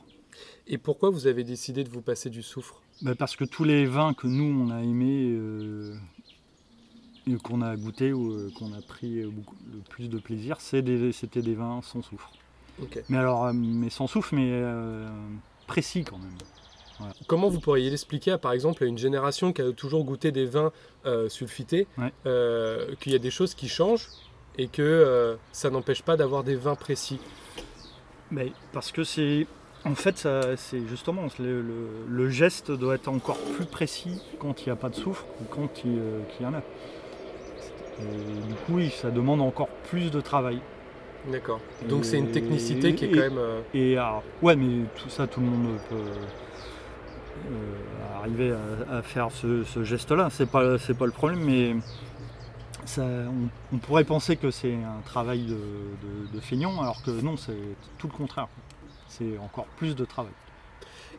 Et 0.67 0.77
pourquoi 0.77 1.09
vous 1.09 1.25
avez 1.27 1.43
décidé 1.43 1.83
de 1.83 1.89
vous 1.89 2.01
passer 2.01 2.29
du 2.29 2.43
soufre? 2.43 2.81
Bah, 3.01 3.15
parce 3.15 3.35
que 3.35 3.45
tous 3.45 3.63
les 3.63 3.85
vins 3.87 4.13
que 4.13 4.27
nous 4.27 4.43
on 4.43 4.69
a 4.69 4.83
aimés, 4.83 5.31
euh, 5.31 5.95
qu'on 7.43 7.61
a 7.61 7.75
goûté 7.75 8.13
ou 8.13 8.31
euh, 8.31 8.51
qu'on 8.57 8.73
a 8.73 8.81
pris 8.81 9.19
euh, 9.19 9.29
beaucoup, 9.29 9.55
le 9.71 9.79
plus 9.79 10.09
de 10.09 10.17
plaisir, 10.17 10.57
des- 10.73 11.11
c'était 11.11 11.41
des 11.41 11.53
vins 11.55 11.81
sans 11.83 12.01
soufre. 12.01 12.31
Mais 13.09 13.17
alors, 13.17 13.45
euh, 13.45 13.53
mais 13.53 13.89
sans 13.89 14.07
soufre, 14.07 14.33
mais 14.33 14.49
euh, 14.51 15.07
précis 15.67 16.03
quand 16.03 16.17
même. 16.17 16.33
Comment 17.27 17.49
vous 17.49 17.59
pourriez 17.59 17.89
l'expliquer 17.89 18.31
à 18.31 18.37
par 18.37 18.51
exemple 18.51 18.83
à 18.83 18.87
une 18.87 18.97
génération 18.97 19.53
qui 19.53 19.61
a 19.63 19.71
toujours 19.71 20.03
goûté 20.03 20.31
des 20.31 20.45
vins 20.45 20.71
euh, 21.05 21.29
sulfités, 21.29 21.87
Ouais. 21.97 22.11
euh, 22.27 22.93
qu'il 22.99 23.11
y 23.11 23.15
a 23.15 23.19
des 23.19 23.31
choses 23.31 23.55
qui 23.55 23.67
changent 23.67 24.07
et 24.57 24.67
que 24.67 24.81
euh, 24.83 25.35
ça 25.51 25.69
n'empêche 25.71 26.03
pas 26.03 26.15
d'avoir 26.15 26.43
des 26.43 26.55
vins 26.55 26.75
précis? 26.75 27.19
Mais 28.29 28.51
parce 28.71 28.91
que 28.91 29.03
c'est. 29.03 29.47
En 29.83 29.95
fait, 29.95 30.27
c'est 30.57 30.87
justement 30.87 31.23
le, 31.39 31.61
le- 31.63 31.87
le 32.07 32.29
geste 32.29 32.69
doit 32.71 32.93
être 32.95 33.07
encore 33.07 33.39
plus 33.55 33.65
précis 33.65 34.21
quand 34.39 34.61
il 34.61 34.65
n'y 34.65 34.71
a 34.71 34.75
pas 34.75 34.89
de 34.89 34.95
soufre 34.95 35.25
ou 35.41 35.45
quand 35.49 35.83
il, 35.83 35.97
euh, 35.97 36.19
y 36.39 36.45
en 36.45 36.53
a. 36.53 36.61
Et 37.99 38.47
du 38.47 38.53
coup, 38.65 38.79
ça 38.89 39.11
demande 39.11 39.41
encore 39.41 39.67
plus 39.89 40.11
de 40.11 40.21
travail. 40.21 40.59
D'accord. 41.31 41.59
Donc 41.87 42.05
c'est 42.05 42.17
une 42.17 42.29
Et- 42.29 42.31
technicité 42.31 42.95
qui 42.95 43.05
est 43.05 43.09
et- 43.09 43.11
quand 43.11 43.19
même. 43.19 43.37
euh, 43.37 43.61
Et 43.73 43.97
alors, 43.97 44.23
ouais, 44.41 44.55
mais 44.55 44.85
tout 44.95 45.09
ça, 45.09 45.27
tout 45.27 45.39
le 45.39 45.45
monde 45.45 45.77
peut 45.89 45.95
euh, 47.51 48.17
arriver 48.19 48.53
à, 48.89 48.97
à 48.97 49.01
faire 49.01 49.29
ce, 49.31 49.63
ce 49.63 49.83
geste-là. 49.83 50.29
C'est 50.31 50.49
pas, 50.49 50.77
c'est 50.77 50.95
pas 50.97 51.05
le 51.05 51.11
problème, 51.11 51.41
mais 51.43 51.75
ça, 52.85 53.03
on, 53.03 53.75
on 53.75 53.77
pourrait 53.77 54.03
penser 54.03 54.35
que 54.35 54.51
c'est 54.51 54.73
un 54.73 55.01
travail 55.05 55.43
de, 55.43 55.53
de, 55.53 56.35
de 56.35 56.39
feignant, 56.39 56.81
alors 56.81 57.01
que 57.03 57.11
non, 57.11 57.37
c'est 57.37 57.53
tout 57.97 58.07
le 58.07 58.17
contraire. 58.17 58.47
C'est 59.07 59.37
encore 59.37 59.65
plus 59.77 59.95
de 59.95 60.05
travail. 60.05 60.31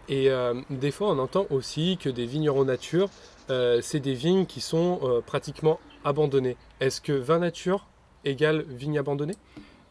Et 0.08 0.30
euh, 0.30 0.54
des 0.70 0.90
fois, 0.90 1.10
on 1.10 1.18
entend 1.18 1.46
aussi 1.50 1.96
que 2.00 2.08
des 2.08 2.26
vignerons 2.26 2.64
nature, 2.64 3.08
euh, 3.50 3.78
c'est 3.82 4.00
des 4.00 4.14
vignes 4.14 4.46
qui 4.46 4.60
sont 4.60 4.98
euh, 5.04 5.20
pratiquement 5.24 5.78
abandonnées. 6.04 6.56
Est-ce 6.80 7.00
que 7.00 7.12
vin 7.12 7.38
nature 7.38 7.86
égale 8.24 8.62
vigne 8.68 8.98
abandonnée? 8.98 9.36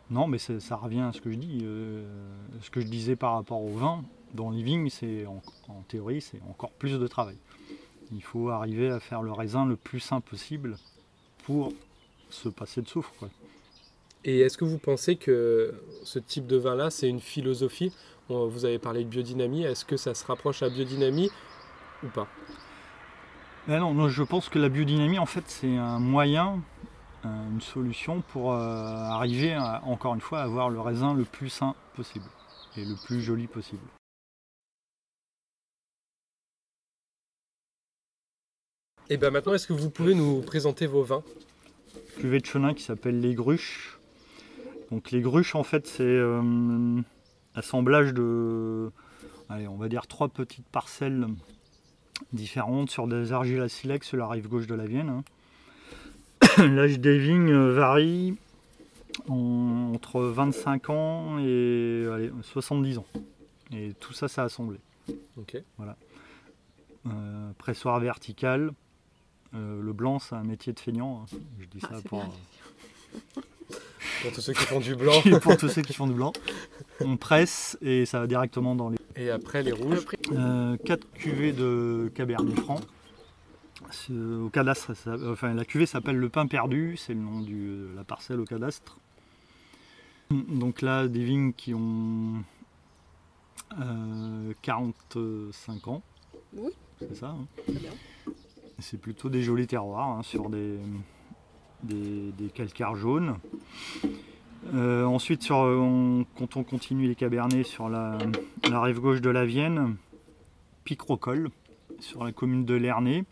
Non, 0.10 0.28
mais 0.28 0.38
ça 0.38 0.76
revient 0.76 1.02
à 1.02 1.14
ce 1.14 1.22
que 1.22 1.32
je 1.32 1.38
dis, 1.38 1.60
euh, 1.64 2.04
ce 2.62 2.70
que 2.70 2.82
je 2.82 2.88
disais 2.88 3.16
par 3.16 3.34
rapport 3.34 3.62
au 3.62 3.70
vin. 3.70 4.04
Dans 4.34 4.50
les 4.50 4.64
vignes, 4.64 4.90
c'est 4.90 5.26
en, 5.26 5.42
en 5.68 5.82
théorie, 5.88 6.22
c'est 6.22 6.42
encore 6.50 6.72
plus 6.72 7.00
de 7.00 7.08
travail. 7.08 7.38
Il 8.12 8.22
faut 8.22 8.50
arriver 8.50 8.90
à 8.90 9.00
faire 9.00 9.22
le 9.22 9.32
raisin 9.32 9.66
le 9.66 9.78
plus 9.78 10.02
sain 10.02 10.20
possible 10.20 10.78
pour 11.46 11.72
se 12.30 12.50
passer 12.50 12.82
de 12.82 12.88
soufre. 12.88 13.14
quoi. 13.20 13.30
Et 14.24 14.42
est-ce 14.42 14.58
que 14.58 14.66
vous 14.66 14.78
pensez 14.78 15.16
que 15.16 15.74
ce 16.04 16.20
type 16.20 16.46
de 16.46 16.58
vin-là, 16.58 16.90
c'est 16.90 17.10
une 17.10 17.22
philosophie? 17.22 17.92
Vous 18.30 18.66
avez 18.66 18.80
parlé 18.80 19.04
de 19.04 19.10
biodynamie, 19.10 19.64
est-ce 19.64 19.84
que 19.84 19.98
ça 19.98 20.14
se 20.14 20.24
rapproche 20.26 20.62
à 20.64 20.70
biodynamie 20.70 21.30
ou 22.04 22.08
pas? 22.08 22.28
Mais 23.68 23.80
non, 23.80 23.94
non, 23.94 24.10
je 24.10 24.24
pense 24.24 24.50
que 24.50 24.58
la 24.58 24.70
biodynamie, 24.70 25.20
en 25.20 25.26
fait, 25.26 25.44
c'est 25.48 25.78
un 25.78 26.00
moyen, 26.00 26.64
euh, 27.26 27.50
une 27.52 27.62
solution 27.62 28.22
pour 28.22 28.54
euh, 28.54 28.58
arriver, 28.58 29.54
à, 29.54 29.84
encore 29.86 30.16
une 30.16 30.22
fois, 30.22 30.40
à 30.40 30.44
avoir 30.44 30.70
le 30.70 30.80
raisin 30.80 31.14
le 31.14 31.26
plus 31.26 31.50
sain 31.50 31.76
possible 31.96 32.26
et 32.76 32.84
le 32.84 32.96
plus 33.06 33.22
joli 33.22 33.48
possible. 33.48 33.84
Et 39.10 39.18
bien 39.18 39.30
maintenant, 39.30 39.54
est-ce 39.54 39.68
que 39.68 39.74
vous 39.74 39.90
pouvez 39.90 40.16
nous 40.16 40.42
présenter 40.42 40.88
vos 40.88 41.04
vins? 41.04 41.24
Cuvée 42.18 42.40
de 42.40 42.46
chenin 42.46 42.74
qui 42.74 42.82
s'appelle 42.82 43.20
les 43.20 43.36
gruches. 43.36 44.00
Donc 44.90 45.12
les 45.12 45.22
gruches 45.22 45.56
en 45.56 45.64
fait 45.64 45.86
c'est 45.86 46.04
euh, 46.04 47.02
assemblage 47.56 48.14
de, 48.14 48.92
allez, 49.50 49.68
on 49.68 49.78
va 49.78 49.90
dire 49.90 50.08
trois 50.08 50.30
petites 50.30 50.68
parcelles 50.68 51.28
différentes 52.34 52.90
sur 52.90 53.08
des 53.08 53.32
argiles 53.34 53.62
à 53.62 53.70
silex 53.70 54.08
sur 54.08 54.18
la 54.18 54.28
rive 54.28 54.48
gauche 54.48 54.68
de 54.68 54.76
la 54.76 54.86
Vienne. 54.86 55.10
hein. 55.10 55.24
L'âge 56.68 57.00
des 57.00 57.18
vignes 57.20 57.52
euh, 57.52 57.74
varie 57.74 58.36
en- 59.30 59.92
entre 59.96 60.22
25 60.22 60.90
ans 60.90 61.38
et 61.40 62.08
allez, 62.12 62.32
70 62.44 62.98
ans. 62.98 63.06
Et 63.74 63.94
tout 64.00 64.14
ça, 64.14 64.28
c'est 64.28 64.42
assemblé. 64.42 64.78
Ok. 65.38 65.58
Euh, 67.08 67.52
pressoir 67.58 68.00
vertical. 68.00 68.72
Euh, 69.54 69.82
le 69.82 69.94
blanc, 69.94 70.20
c'est 70.20 70.36
un 70.36 70.44
métier 70.44 70.72
de 70.74 70.80
feignant. 70.80 71.24
hein. 71.34 71.38
Je 71.60 71.66
dis 71.66 71.80
Ah, 71.84 71.96
ça 71.96 72.02
pour, 72.08 72.20
bien. 72.20 72.30
Pour 74.24 74.32
tous 74.34 74.42
ceux 74.42 74.54
qui 74.54 74.64
font 74.66 74.80
du 74.80 74.96
blanc. 74.96 75.14
pour 75.42 75.58
tous 75.58 75.68
ceux 75.70 75.82
qui 75.82 75.94
font 75.94 76.06
du 76.08 76.14
blanc. 76.14 76.32
On 77.00 77.18
presse 77.18 77.78
et 77.82 78.06
ça 78.06 78.20
va 78.20 78.28
directement 78.28 78.76
dans 78.76 78.90
les. 78.90 78.98
Et 79.16 79.30
après, 79.32 79.64
les 79.64 79.72
rouges. 79.72 80.00
Après, 80.00 80.18
Euh, 80.32 80.78
4 80.86 81.12
cuvées 81.14 81.52
de 81.54 82.12
Cabernet 82.16 82.60
Franc. 82.60 82.80
Au 84.12 84.50
cadastre, 84.50 84.96
ça- 84.96 85.16
enfin, 85.32 85.54
la 85.54 85.66
cuvée 85.66 85.86
s'appelle 85.86 86.16
le 86.18 86.30
pain 86.30 86.48
perdu, 86.48 86.96
c'est 86.98 87.14
le 87.14 87.20
nom 87.20 87.42
de 87.42 87.90
la 87.96 88.04
parcelle 88.04 88.40
au 88.40 88.46
cadastre. 88.46 88.98
Donc 90.30 90.82
là, 90.82 91.08
des 91.08 91.24
vignes 91.26 91.52
qui 91.52 91.74
ont 91.74 92.36
euh, 93.82 94.54
45 94.62 95.88
ans. 95.88 96.02
Oui. 96.56 96.72
C'est 97.00 97.16
ça. 97.16 97.36
hein. 97.36 98.32
C'est 98.80 99.00
plutôt 99.00 99.30
des 99.30 99.42
jolis 99.44 99.68
terroirs 99.68 100.08
hein, 100.10 100.24
sur 100.24 100.50
des, 100.50 100.78
des, 101.84 102.32
des 102.38 102.50
calcaires 102.50 102.96
jaunes. 102.96 103.38
Euh, 104.74 105.04
ensuite, 105.06 105.42
sur, 105.44 105.58
on- 105.58 106.26
quand 106.38 106.56
on 106.56 106.64
continue 106.64 107.08
les 107.08 107.16
cabernets 107.16 107.64
sur 107.64 107.90
la, 107.90 108.18
la 108.70 108.82
rive 108.82 109.00
gauche 109.00 109.20
de 109.22 109.30
la 109.30 109.44
Vienne, 109.46 109.96
Picrocole, 110.84 111.50
sur 112.00 112.24
la 112.24 112.32
commune 112.32 112.66
de 112.66 112.74
Lernay. 112.74 113.24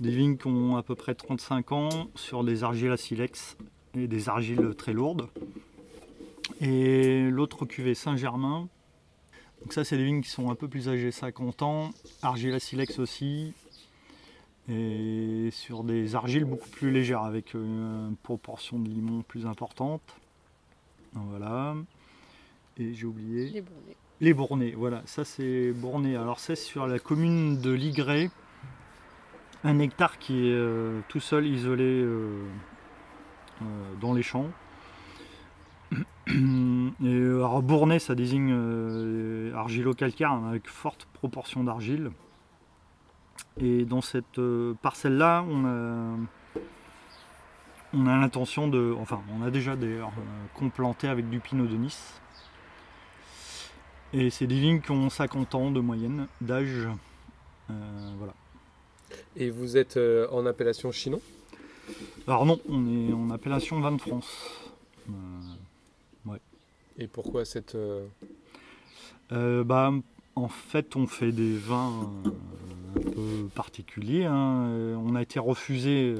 Des 0.00 0.10
vignes 0.10 0.36
qui 0.36 0.48
ont 0.48 0.76
à 0.76 0.82
peu 0.82 0.94
près 0.94 1.14
35 1.14 1.72
ans 1.72 2.08
sur 2.14 2.42
des 2.42 2.64
argiles 2.64 2.90
à 2.90 2.96
silex 2.96 3.56
et 3.94 4.08
des 4.08 4.28
argiles 4.28 4.74
très 4.76 4.92
lourdes. 4.92 5.28
Et 6.60 7.28
l'autre 7.30 7.66
cuvée 7.66 7.94
Saint-Germain. 7.94 8.68
Donc 9.60 9.72
ça, 9.72 9.84
c'est 9.84 9.96
des 9.96 10.04
vignes 10.04 10.22
qui 10.22 10.30
sont 10.30 10.50
un 10.50 10.54
peu 10.54 10.66
plus 10.66 10.88
âgées, 10.88 11.12
50 11.12 11.62
ans. 11.62 11.90
Argile 12.22 12.54
à 12.54 12.58
silex 12.58 12.98
aussi. 12.98 13.52
Et 14.68 15.50
sur 15.52 15.84
des 15.84 16.14
argiles 16.14 16.44
beaucoup 16.44 16.68
plus 16.68 16.90
légères, 16.90 17.22
avec 17.22 17.54
une 17.54 18.16
proportion 18.22 18.78
de 18.78 18.88
limon 18.88 19.22
plus 19.22 19.46
importante. 19.46 20.02
Voilà. 21.12 21.76
Et 22.78 22.94
j'ai 22.94 23.06
oublié. 23.06 23.50
les. 23.50 23.62
Les 24.22 24.34
Bournais, 24.34 24.72
voilà, 24.76 25.02
ça 25.04 25.24
c'est 25.24 25.72
Bournais. 25.72 26.14
Alors 26.14 26.38
c'est 26.38 26.54
sur 26.54 26.86
la 26.86 27.00
commune 27.00 27.60
de 27.60 27.72
Ligré, 27.72 28.30
un 29.64 29.80
hectare 29.80 30.16
qui 30.20 30.46
est 30.46 30.52
euh, 30.52 31.00
tout 31.08 31.18
seul 31.18 31.44
isolé 31.44 31.82
euh, 31.82 32.44
euh, 33.62 33.64
dans 34.00 34.14
les 34.14 34.22
champs. 34.22 34.46
Alors 36.30 37.62
Bournais, 37.62 37.98
ça 37.98 38.14
désigne 38.14 38.52
argilo-calcaire 39.56 40.30
hein, 40.30 40.50
avec 40.50 40.68
forte 40.68 41.08
proportion 41.14 41.64
d'argile. 41.64 42.12
Et 43.60 43.84
dans 43.84 44.02
cette 44.02 44.40
parcelle-là, 44.82 45.44
on 45.48 45.64
a, 45.64 46.60
on 47.92 48.06
a 48.06 48.16
l'intention 48.18 48.68
de, 48.68 48.94
enfin, 49.00 49.20
on 49.36 49.42
a 49.42 49.50
déjà 49.50 49.74
d'ailleurs 49.74 50.12
complanté 50.54 51.08
avec 51.08 51.28
du 51.28 51.40
pinot 51.40 51.66
de 51.66 51.76
Nice. 51.76 52.22
Et 54.12 54.30
c'est 54.30 54.46
des 54.46 54.58
vignes 54.60 54.80
qui 54.80 54.90
ont 54.90 55.08
50 55.08 55.54
ans 55.54 55.70
de 55.70 55.80
moyenne 55.80 56.26
d'âge. 56.40 56.88
Euh, 57.70 57.74
voilà. 58.18 58.34
Et 59.36 59.50
vous 59.50 59.76
êtes 59.76 59.96
euh, 59.96 60.26
en 60.30 60.44
appellation 60.46 60.92
chinon? 60.92 61.20
Alors 62.26 62.44
non, 62.46 62.60
on 62.68 62.86
est 62.86 63.12
en 63.12 63.30
appellation 63.30 63.80
vin 63.80 63.92
de 63.92 64.00
France. 64.00 64.28
Euh, 65.08 65.12
Et 66.98 67.06
pourquoi 67.06 67.44
cette... 67.46 67.76
bah, 69.30 69.92
en 70.34 70.48
fait, 70.48 70.94
on 70.96 71.06
fait 71.06 71.32
des 71.32 71.56
vins 71.56 72.10
un 72.96 73.00
peu 73.00 73.48
particuliers. 73.54 74.26
hein. 74.26 74.94
On 74.98 75.14
a 75.14 75.22
été 75.22 75.40
refusé 75.40 76.14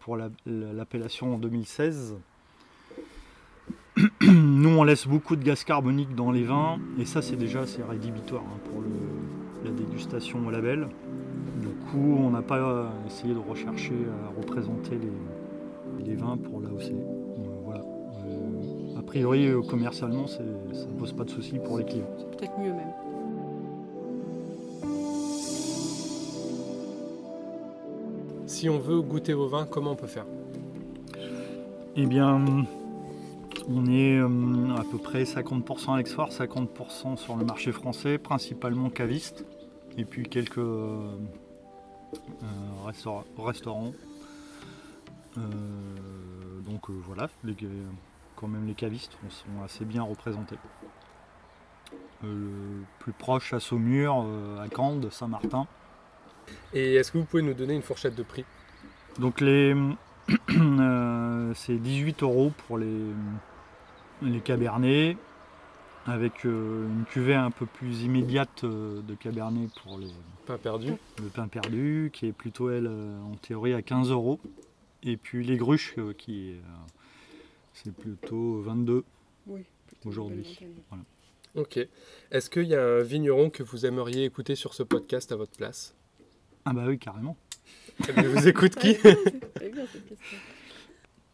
pour 0.00 0.16
la- 0.16 0.30
la- 0.46 0.72
l'appellation 0.72 1.34
en 1.34 1.38
2016. 1.38 2.16
Nous, 4.22 4.68
on 4.78 4.84
laisse 4.84 5.06
beaucoup 5.06 5.36
de 5.36 5.42
gaz 5.44 5.64
carbonique 5.64 6.14
dans 6.14 6.30
les 6.30 6.44
vins, 6.44 6.78
et 7.00 7.04
ça, 7.04 7.22
c'est 7.22 7.36
déjà 7.36 7.60
assez 7.60 7.82
rédhibitoire 7.82 8.42
hein, 8.46 8.58
pour 8.70 8.80
le- 8.82 8.88
la 9.64 9.70
dégustation 9.70 10.38
au 10.46 10.50
label. 10.50 10.88
Du 11.60 11.68
coup, 11.90 12.16
on 12.20 12.30
n'a 12.30 12.42
pas 12.42 12.58
euh, 12.58 12.86
essayé 13.06 13.34
de 13.34 13.38
rechercher 13.38 13.94
à 14.24 14.40
représenter 14.40 14.98
les, 14.98 16.04
les 16.06 16.14
vins 16.14 16.36
pour 16.36 16.60
l'AOC. 16.60 16.92
Euh, 16.92 17.42
Voilà. 17.64 17.80
Euh, 17.80 18.98
a 18.98 19.02
priori, 19.02 19.46
euh, 19.48 19.62
commercialement, 19.62 20.26
ça 20.26 20.40
ne 20.42 20.98
pose 20.98 21.12
pas 21.12 21.24
de 21.24 21.30
soucis 21.30 21.58
pour 21.58 21.78
les 21.78 21.84
clients. 21.84 22.08
C'est 22.18 22.30
peut-être 22.36 22.58
mieux 22.58 22.72
même. 22.72 22.92
Si 28.46 28.68
on 28.68 28.78
veut 28.78 29.00
goûter 29.02 29.34
vos 29.34 29.46
vins, 29.48 29.66
comment 29.70 29.92
on 29.92 29.96
peut 29.96 30.06
faire? 30.06 30.24
Eh 31.96 32.06
bien, 32.06 32.44
on 33.68 33.86
est 33.86 34.16
euh, 34.18 34.74
à 34.76 34.82
peu 34.90 34.98
près 34.98 35.24
50% 35.24 35.94
à 35.94 35.96
l'export, 35.98 36.30
50% 36.30 37.16
sur 37.16 37.36
le 37.36 37.44
marché 37.44 37.72
français, 37.72 38.18
principalement 38.18 38.88
caviste, 38.90 39.44
et 39.96 40.04
puis 40.04 40.22
quelques 40.28 40.58
euh, 40.58 41.10
euh, 42.14 42.86
restaura- 42.86 43.24
restaurants. 43.38 43.92
Donc 46.66 46.90
voilà, 46.90 47.28
les- 47.44 47.54
quand 48.36 48.48
même 48.48 48.66
les 48.66 48.74
cavistes 48.74 49.16
sont 49.30 49.62
assez 49.64 49.84
bien 49.84 50.02
représentés. 50.02 50.56
Euh, 52.24 52.26
le 52.80 52.84
plus 52.98 53.12
proche 53.12 53.52
à 53.52 53.60
Saumur, 53.60 54.24
euh, 54.26 54.60
à 54.60 54.68
Cande, 54.68 55.10
Saint-Martin. 55.10 55.66
Et 56.74 56.94
est-ce 56.94 57.12
que 57.12 57.18
vous 57.18 57.24
pouvez 57.24 57.42
nous 57.42 57.54
donner 57.54 57.74
une 57.74 57.82
fourchette 57.82 58.14
de 58.16 58.22
prix? 58.22 58.44
Donc 59.18 59.40
les 59.40 59.74
euh, 60.50 61.52
c'est 61.54 61.76
18 61.76 62.22
euros 62.22 62.52
pour 62.66 62.78
les, 62.78 62.86
les 64.22 64.40
cabernets 64.40 65.16
avec 66.06 66.46
euh, 66.46 66.86
une 66.88 67.04
cuvée 67.04 67.34
un 67.34 67.50
peu 67.50 67.66
plus 67.66 68.02
immédiate 68.02 68.64
euh, 68.64 69.02
de 69.02 69.14
cabernet 69.14 69.68
pour 69.82 69.98
les, 69.98 70.08
Pas 70.46 70.56
perdu. 70.58 70.92
le 71.22 71.28
pain 71.28 71.48
perdu 71.48 72.10
qui 72.12 72.26
est 72.26 72.32
plutôt 72.32 72.70
elle 72.70 72.86
euh, 72.86 73.20
en 73.22 73.34
théorie 73.36 73.74
à 73.74 73.82
15 73.82 74.10
euros 74.10 74.40
et 75.02 75.16
puis 75.16 75.44
les 75.44 75.56
gruches 75.56 75.94
euh, 75.98 76.14
qui 76.14 76.50
est 76.50 76.54
euh, 76.54 76.62
c'est 77.74 77.94
plutôt 77.94 78.60
22 78.62 79.04
Oui. 79.46 79.60
Aujourd'hui. 80.04 80.58
Ok. 81.54 81.78
Est-ce 82.30 82.50
qu'il 82.50 82.64
y 82.68 82.74
a 82.74 82.82
un 82.82 83.02
vigneron 83.02 83.50
que 83.50 83.62
vous 83.62 83.84
aimeriez 83.86 84.24
écouter 84.24 84.54
sur 84.54 84.74
ce 84.74 84.82
podcast 84.82 85.32
à 85.32 85.36
votre 85.36 85.56
place? 85.56 85.94
Ah 86.64 86.72
bah 86.72 86.84
oui 86.86 86.98
carrément 86.98 87.36
Eh 88.08 88.12
bien, 88.12 88.22
vous 88.28 88.46
écoute 88.48 88.74
qui 88.80 88.88
année. 88.90 88.98
C'est 89.58 89.72
bien 89.72 89.86
cette 89.92 90.06
question. 90.08 90.38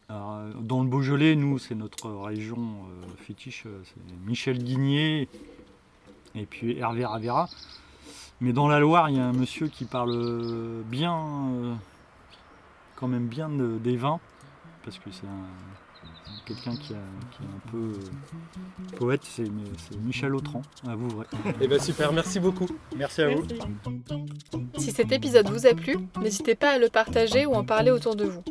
Alors, 0.09 0.35
euh, 0.37 0.51
dans 0.61 0.83
le 0.83 0.89
Beaujolais, 0.89 1.35
nous, 1.35 1.57
c'est 1.57 1.75
notre 1.75 2.09
région 2.11 2.57
euh, 2.57 3.05
fétiche, 3.25 3.63
euh, 3.65 3.81
c'est 3.83 4.27
Michel 4.27 4.59
Guigné 4.63 5.27
et 6.35 6.45
puis 6.45 6.77
Hervé 6.77 7.05
Ravera. 7.05 7.49
Mais 8.41 8.53
dans 8.53 8.67
la 8.67 8.79
Loire, 8.79 9.09
il 9.09 9.15
y 9.17 9.19
a 9.19 9.25
un 9.25 9.33
monsieur 9.33 9.67
qui 9.67 9.85
parle 9.85 10.83
bien, 10.85 11.15
euh, 11.53 11.73
quand 12.97 13.07
même 13.07 13.27
bien 13.27 13.49
de- 13.49 13.77
des 13.79 13.95
vins, 13.97 14.19
parce 14.83 14.99
que 14.99 15.09
c'est 15.11 15.25
un- 15.25 16.43
quelqu'un 16.45 16.75
qui, 16.75 16.93
est 16.93 16.97
un 16.97 17.71
peu 17.71 17.77
euh, 17.93 18.95
poète, 18.97 19.21
c'est 19.23 19.45
c'est 19.77 19.97
Michel 20.01 20.35
Autran, 20.35 20.61
à 20.87 20.95
vous 20.95 21.09
vrai. 21.09 21.25
Eh 21.61 21.67
bien 21.67 21.79
super, 21.79 22.13
merci 22.13 22.39
beaucoup. 22.39 22.67
Merci 22.95 23.21
à 23.23 23.29
vous. 23.29 23.43
Si 24.77 24.91
cet 24.91 25.11
épisode 25.11 25.49
vous 25.49 25.65
a 25.65 25.73
plu, 25.73 25.95
n'hésitez 26.21 26.53
pas 26.55 26.71
à 26.73 26.77
le 26.77 26.89
partager 26.89 27.45
ou 27.47 27.53
en 27.55 27.63
parler 27.63 27.89
autour 27.89 28.15
de 28.15 28.25
vous. 28.25 28.43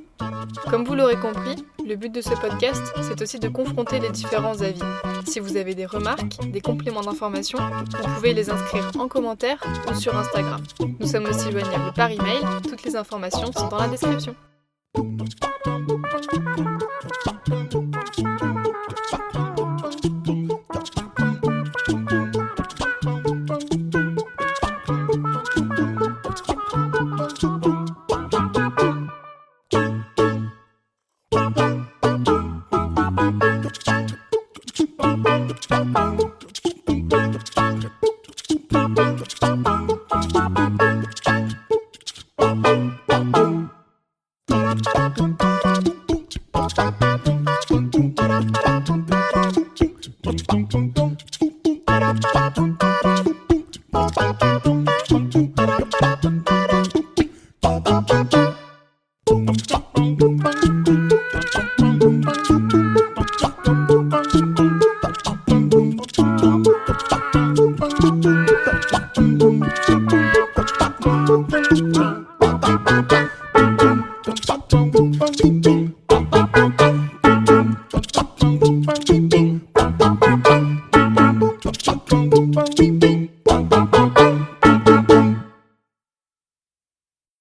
Comme 0.71 0.85
vous 0.85 0.95
l'aurez 0.95 1.19
compris, 1.19 1.65
le 1.87 1.97
but 1.97 2.13
de 2.13 2.21
ce 2.21 2.31
podcast, 2.41 2.83
c'est 3.03 3.21
aussi 3.21 3.39
de 3.39 3.49
confronter 3.49 3.99
les 4.01 4.11
différents 4.11 4.61
avis. 4.61 4.81
Si 5.27 5.41
vous 5.41 5.57
avez 5.57 5.75
des 5.75 5.87
remarques, 5.87 6.51
des 6.51 6.61
compléments 6.61 7.03
d'information, 7.03 7.59
vous 7.59 8.15
pouvez 8.15 8.35
les 8.35 8.51
inscrire 8.51 8.91
en 8.99 9.09
commentaire 9.09 9.59
ou 9.91 9.95
sur 9.95 10.17
Instagram. 10.17 10.63
Nous 11.01 11.07
sommes 11.07 11.27
aussi 11.27 11.51
joignables 11.51 11.93
par 11.95 12.11
email, 12.11 12.41
toutes 12.69 12.83
les 12.85 12.97
informations 12.97 13.53
sont 13.53 13.69
dans 13.69 13.79
la 13.79 13.89
description. 13.89 14.35